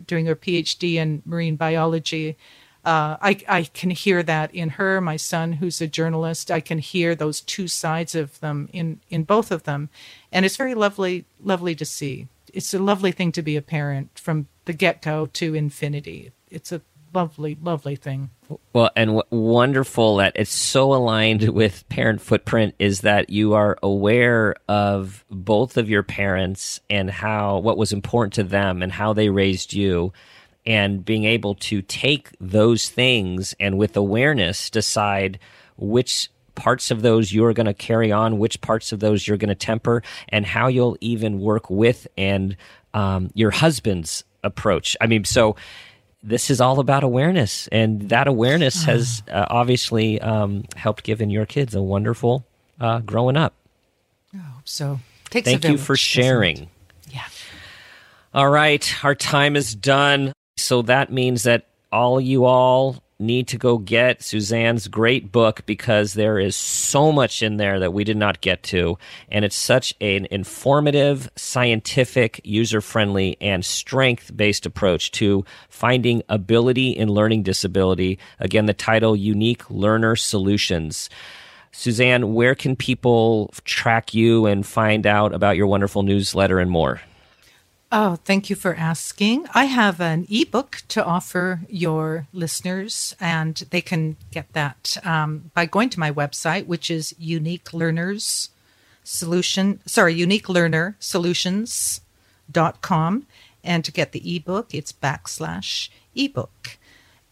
doing 0.07 0.25
her 0.25 0.35
PhD 0.35 0.95
in 0.95 1.21
marine 1.27 1.57
biology, 1.57 2.39
uh, 2.87 3.21
I, 3.21 3.39
I 3.47 3.65
can 3.65 3.91
hear 3.91 4.23
that 4.23 4.55
in 4.55 4.71
her. 4.71 5.03
My 5.03 5.19
son, 5.19 5.53
who's 5.53 5.83
a 5.83 5.87
journalist, 5.87 6.51
I 6.51 6.61
can 6.61 6.79
hear 6.79 7.15
those 7.15 7.43
two 7.43 7.69
sides 7.69 8.15
of 8.15 8.41
them 8.41 8.71
in, 8.73 9.01
in 9.11 9.25
both 9.25 9.51
of 9.51 9.65
them. 9.65 9.91
And 10.33 10.47
it's 10.47 10.57
very 10.57 10.75
lovely, 10.75 11.27
lovely 11.39 11.75
to 11.75 11.85
see. 11.85 12.29
It's 12.55 12.73
a 12.73 12.79
lovely 12.79 13.13
thing 13.13 13.31
to 13.33 13.43
be 13.43 13.57
a 13.57 13.63
parent 13.63 14.19
from 14.19 14.47
the 14.65 14.73
get 14.73 15.03
go 15.03 15.27
to 15.27 15.55
infinity. 15.55 16.33
It's 16.51 16.73
a 16.73 16.81
lovely, 17.15 17.57
lovely 17.61 17.97
thing. 17.97 18.31
Well, 18.73 18.91
and 18.97 19.23
wonderful 19.31 20.17
that 20.17 20.33
it's 20.37 20.53
so 20.53 20.95
aligned 20.95 21.49
with 21.49 21.89
Parent 21.89 22.21
Footprint 22.21 22.75
is 22.79 23.03
that 23.03 23.31
you 23.31 23.55
are 23.55 23.79
aware 23.83 24.55
of 24.69 25.25
both 25.31 25.77
of 25.77 25.89
your 25.89 26.03
parents 26.03 26.81
and 26.91 27.11
how 27.11 27.59
what 27.59 27.79
was 27.79 27.93
important 27.93 28.35
to 28.35 28.45
them 28.45 28.83
and 28.83 28.93
how 28.93 29.13
they 29.13 29.29
raised 29.29 29.73
you 29.73 30.13
and 30.65 31.05
being 31.05 31.25
able 31.25 31.55
to 31.57 31.83
take 31.83 32.31
those 32.41 32.89
things 32.89 33.55
and 33.59 33.79
with 33.79 33.97
awareness 33.97 34.71
decide 34.71 35.39
which 35.77 36.31
parts 36.55 36.91
of 36.91 37.03
those 37.03 37.33
you're 37.33 37.55
going 37.55 37.67
to 37.67 37.75
carry 37.75 38.13
on, 38.13 38.39
which 38.39 38.61
parts 38.61 38.93
of 38.93 39.01
those 39.01 39.27
you're 39.27 39.39
going 39.39 39.49
to 39.49 39.55
temper, 39.55 40.03
and 40.29 40.45
how 40.47 40.69
you'll 40.69 40.97
even 41.01 41.41
work 41.41 41.71
with 41.71 42.07
and 42.17 42.57
um, 42.95 43.31
your 43.35 43.51
husband's 43.51 44.25
approach. 44.45 44.97
I 45.01 45.07
mean, 45.07 45.25
so 45.25 45.57
this 46.23 46.51
is 46.51 46.61
all 46.61 46.81
about 46.81 47.05
awareness, 47.05 47.69
and 47.69 48.09
that 48.11 48.29
awareness 48.29 48.85
has 48.85 49.23
uh, 49.31 49.47
obviously 49.51 50.21
um, 50.21 50.65
helped 50.77 51.05
giving 51.05 51.31
your 51.31 51.47
kids 51.47 51.75
a 51.75 51.83
wonderful 51.83 52.45
uh, 52.81 53.01
growing 53.01 53.37
up. 53.37 53.55
Oh, 54.35 54.41
so 54.65 55.01
Takes 55.31 55.47
thank 55.47 55.65
you 55.65 55.79
for 55.79 55.97
sharing. 55.97 56.69
Yeah. 57.11 57.25
All 58.35 58.49
right, 58.49 59.05
our 59.05 59.15
time 59.15 59.57
is 59.57 59.75
done. 59.75 60.33
So 60.57 60.83
that 60.83 61.13
means 61.13 61.45
that 61.45 61.67
all 61.91 62.21
you 62.21 62.45
all 62.45 63.03
need 63.23 63.49
to 63.49 63.59
go 63.59 63.79
get 63.79 64.23
Suzanne's 64.23 64.89
great 64.89 65.33
book 65.33 65.65
because 65.65 66.15
there 66.15 66.39
is 66.39 66.57
so 66.57 67.13
much 67.13 67.43
in 67.43 67.57
there 67.57 67.81
that 67.81 67.93
we 67.93 68.05
did 68.05 68.17
not 68.17 68.41
get 68.41 68.63
to. 68.65 68.99
And 69.31 69.45
it's 69.45 69.57
such 69.57 69.95
an 70.01 70.27
informative, 70.31 71.31
scientific, 71.37 72.41
user 72.45 72.81
friendly, 72.81 73.37
and 73.41 73.65
strength 73.65 74.37
based 74.37 74.67
approach 74.67 75.13
to 75.13 75.45
finding 75.69 76.23
ability 76.29 76.91
in 76.91 77.09
learning 77.09 77.45
disability. 77.45 78.19
Again, 78.41 78.67
the 78.67 78.75
title 78.75 79.17
Unique 79.17 79.71
Learner 79.71 80.17
Solutions. 80.17 81.09
Suzanne, 81.73 82.35
where 82.35 82.55
can 82.55 82.77
people 82.77 83.51
track 83.65 84.13
you 84.13 84.45
and 84.45 84.67
find 84.67 85.07
out 85.07 85.33
about 85.35 85.57
your 85.57 85.67
wonderful 85.67 86.03
newsletter 86.03 86.59
and 86.59 86.71
more? 86.71 87.01
Oh, 87.95 88.17
thank 88.25 88.49
you 88.49 88.57
for 88.57 88.75
asking. 88.75 89.45
I 89.53 89.67
have 89.67 90.01
an 90.01 90.27
ebook 90.31 90.83
to 90.89 91.05
offer 91.05 91.61
your 91.69 92.27
listeners, 92.33 93.15
and 93.21 93.55
they 93.69 93.83
can 93.83 94.17
get 94.31 94.51
that 94.55 94.97
um, 95.05 95.51
by 95.53 95.67
going 95.67 95.91
to 95.91 96.01
my 96.01 96.11
website, 96.11 96.65
which 96.65 96.91
is 96.91 97.15
Unique 97.19 97.75
Learners 97.75 98.49
Solution. 99.05 99.81
Sorry, 99.85 100.15
Unique 100.15 100.49
Learner 100.49 100.97
Solutions.com. 101.01 103.27
And 103.63 103.85
to 103.85 103.93
get 103.93 104.13
the 104.13 104.37
ebook, 104.37 104.75
it's 104.75 104.91
backslash 104.91 105.91
ebook. 106.15 106.79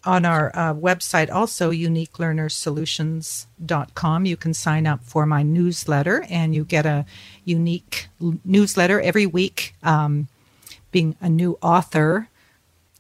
On 0.05 0.27
our 0.27 0.55
uh, 0.55 0.75
website, 0.75 1.33
also 1.33 1.71
uniquelearnersolutions.com, 1.71 4.27
you 4.27 4.37
can 4.37 4.53
sign 4.53 4.87
up 4.87 5.03
for 5.05 5.25
my 5.25 5.43
newsletter, 5.43 6.27
and 6.29 6.55
you 6.55 6.67
get 6.67 6.85
a 6.85 7.07
unique 7.47 8.09
newsletter 8.45 9.01
every 9.01 9.25
week. 9.25 9.75
Um, 9.83 10.29
being 10.91 11.17
a 11.21 11.29
new 11.29 11.59
author, 11.63 12.29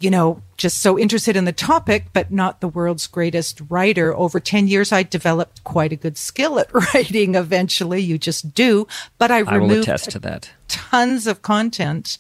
you 0.01 0.11
know, 0.11 0.43
just 0.57 0.81
so 0.81 0.99
interested 0.99 1.37
in 1.37 1.45
the 1.45 1.53
topic, 1.53 2.07
but 2.13 2.33
not 2.33 2.61
the 2.61 2.69
world's 2.69 3.07
greatest 3.07 3.61
writer. 3.69 4.17
Over 4.17 4.41
10 4.41 4.67
years, 4.67 4.93
I 4.93 5.03
developed 5.03 5.63
quite 5.63 5.93
a 5.93 5.97
good 5.97 6.17
skill 6.17 6.59
at 6.59 6.73
writing 6.95 7.35
eventually. 7.35 8.01
You 8.01 8.17
just 8.17 8.55
do. 8.55 8.87
But 9.19 9.31
I, 9.31 9.39
I 9.39 9.57
removed 9.57 9.89
attest 9.89 10.11
to 10.13 10.19
that. 10.21 10.51
tons 10.69 11.27
of 11.27 11.43
content. 11.43 12.17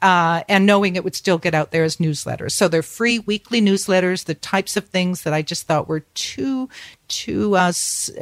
Uh, 0.00 0.44
and 0.48 0.64
knowing 0.64 0.94
it 0.94 1.02
would 1.02 1.16
still 1.16 1.38
get 1.38 1.54
out 1.54 1.72
there 1.72 1.82
as 1.82 1.96
newsletters. 1.96 2.52
So 2.52 2.68
they're 2.68 2.82
free 2.84 3.18
weekly 3.18 3.60
newsletters, 3.60 4.26
the 4.26 4.34
types 4.36 4.76
of 4.76 4.86
things 4.86 5.24
that 5.24 5.32
I 5.34 5.42
just 5.42 5.66
thought 5.66 5.88
were 5.88 6.04
too, 6.14 6.68
too 7.08 7.56
uh, 7.56 7.72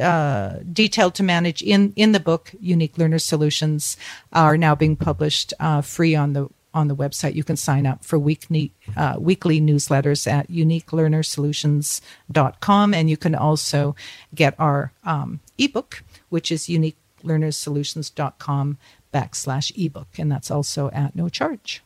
uh, 0.00 0.60
detailed 0.72 1.14
to 1.16 1.22
manage 1.22 1.60
in, 1.60 1.92
in 1.94 2.12
the 2.12 2.20
book, 2.20 2.50
Unique 2.60 2.96
Learner 2.96 3.18
Solutions, 3.18 3.98
are 4.32 4.56
now 4.56 4.74
being 4.74 4.96
published 4.96 5.52
uh, 5.60 5.82
free 5.82 6.14
on 6.14 6.32
the 6.32 6.48
on 6.76 6.86
the 6.88 6.94
website. 6.94 7.34
You 7.34 7.42
can 7.42 7.56
sign 7.56 7.86
up 7.86 8.04
for 8.04 8.18
weekly, 8.18 8.70
uh, 8.96 9.16
weekly 9.18 9.58
newsletters 9.60 10.30
at 10.30 10.48
uniquelearnersolutions.com. 10.48 12.94
And 12.94 13.10
you 13.10 13.16
can 13.16 13.34
also 13.34 13.96
get 14.34 14.54
our 14.58 14.92
um, 15.02 15.40
ebook, 15.56 16.04
which 16.28 16.52
is 16.52 16.66
uniquelearnersolutions.com 16.66 18.76
backslash 19.12 19.72
ebook. 19.82 20.08
And 20.18 20.30
that's 20.30 20.50
also 20.50 20.90
at 20.90 21.16
no 21.16 21.30
charge. 21.30 21.82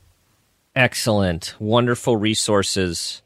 Excellent. 0.75 1.55
Wonderful 1.61 2.17
resources. 2.17 3.23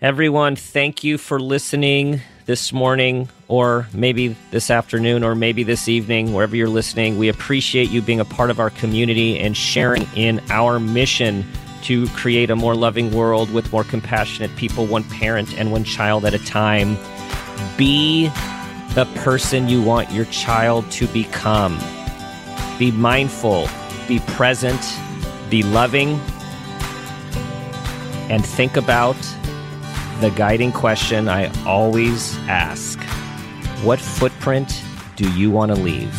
Everyone, 0.00 0.56
thank 0.56 1.04
you 1.04 1.16
for 1.16 1.38
listening 1.38 2.22
this 2.46 2.72
morning, 2.72 3.28
or 3.48 3.86
maybe 3.92 4.36
this 4.50 4.70
afternoon, 4.70 5.22
or 5.24 5.34
maybe 5.34 5.62
this 5.62 5.88
evening, 5.88 6.32
wherever 6.32 6.56
you're 6.56 6.68
listening. 6.68 7.18
We 7.18 7.28
appreciate 7.28 7.90
you 7.90 8.02
being 8.02 8.20
a 8.20 8.24
part 8.24 8.50
of 8.50 8.58
our 8.58 8.70
community 8.70 9.38
and 9.38 9.56
sharing 9.56 10.06
in 10.14 10.40
our 10.50 10.80
mission 10.80 11.44
to 11.82 12.06
create 12.08 12.50
a 12.50 12.56
more 12.56 12.74
loving 12.74 13.12
world 13.12 13.52
with 13.52 13.72
more 13.72 13.84
compassionate 13.84 14.54
people, 14.56 14.86
one 14.86 15.04
parent 15.04 15.58
and 15.58 15.72
one 15.72 15.84
child 15.84 16.24
at 16.24 16.34
a 16.34 16.38
time. 16.44 16.96
Be 17.76 18.28
the 18.94 19.08
person 19.16 19.68
you 19.68 19.82
want 19.82 20.10
your 20.10 20.26
child 20.26 20.90
to 20.92 21.06
become. 21.08 21.78
Be 22.78 22.90
mindful, 22.90 23.68
be 24.08 24.20
present, 24.28 24.80
be 25.50 25.62
loving, 25.62 26.20
and 28.30 28.44
think 28.44 28.76
about 28.76 29.16
the 30.22 30.30
guiding 30.30 30.70
question 30.70 31.28
I 31.28 31.50
always 31.66 32.38
ask 32.46 32.96
What 33.82 33.98
footprint 33.98 34.80
do 35.16 35.28
you 35.32 35.50
want 35.50 35.74
to 35.74 35.82
leave? 35.82 36.14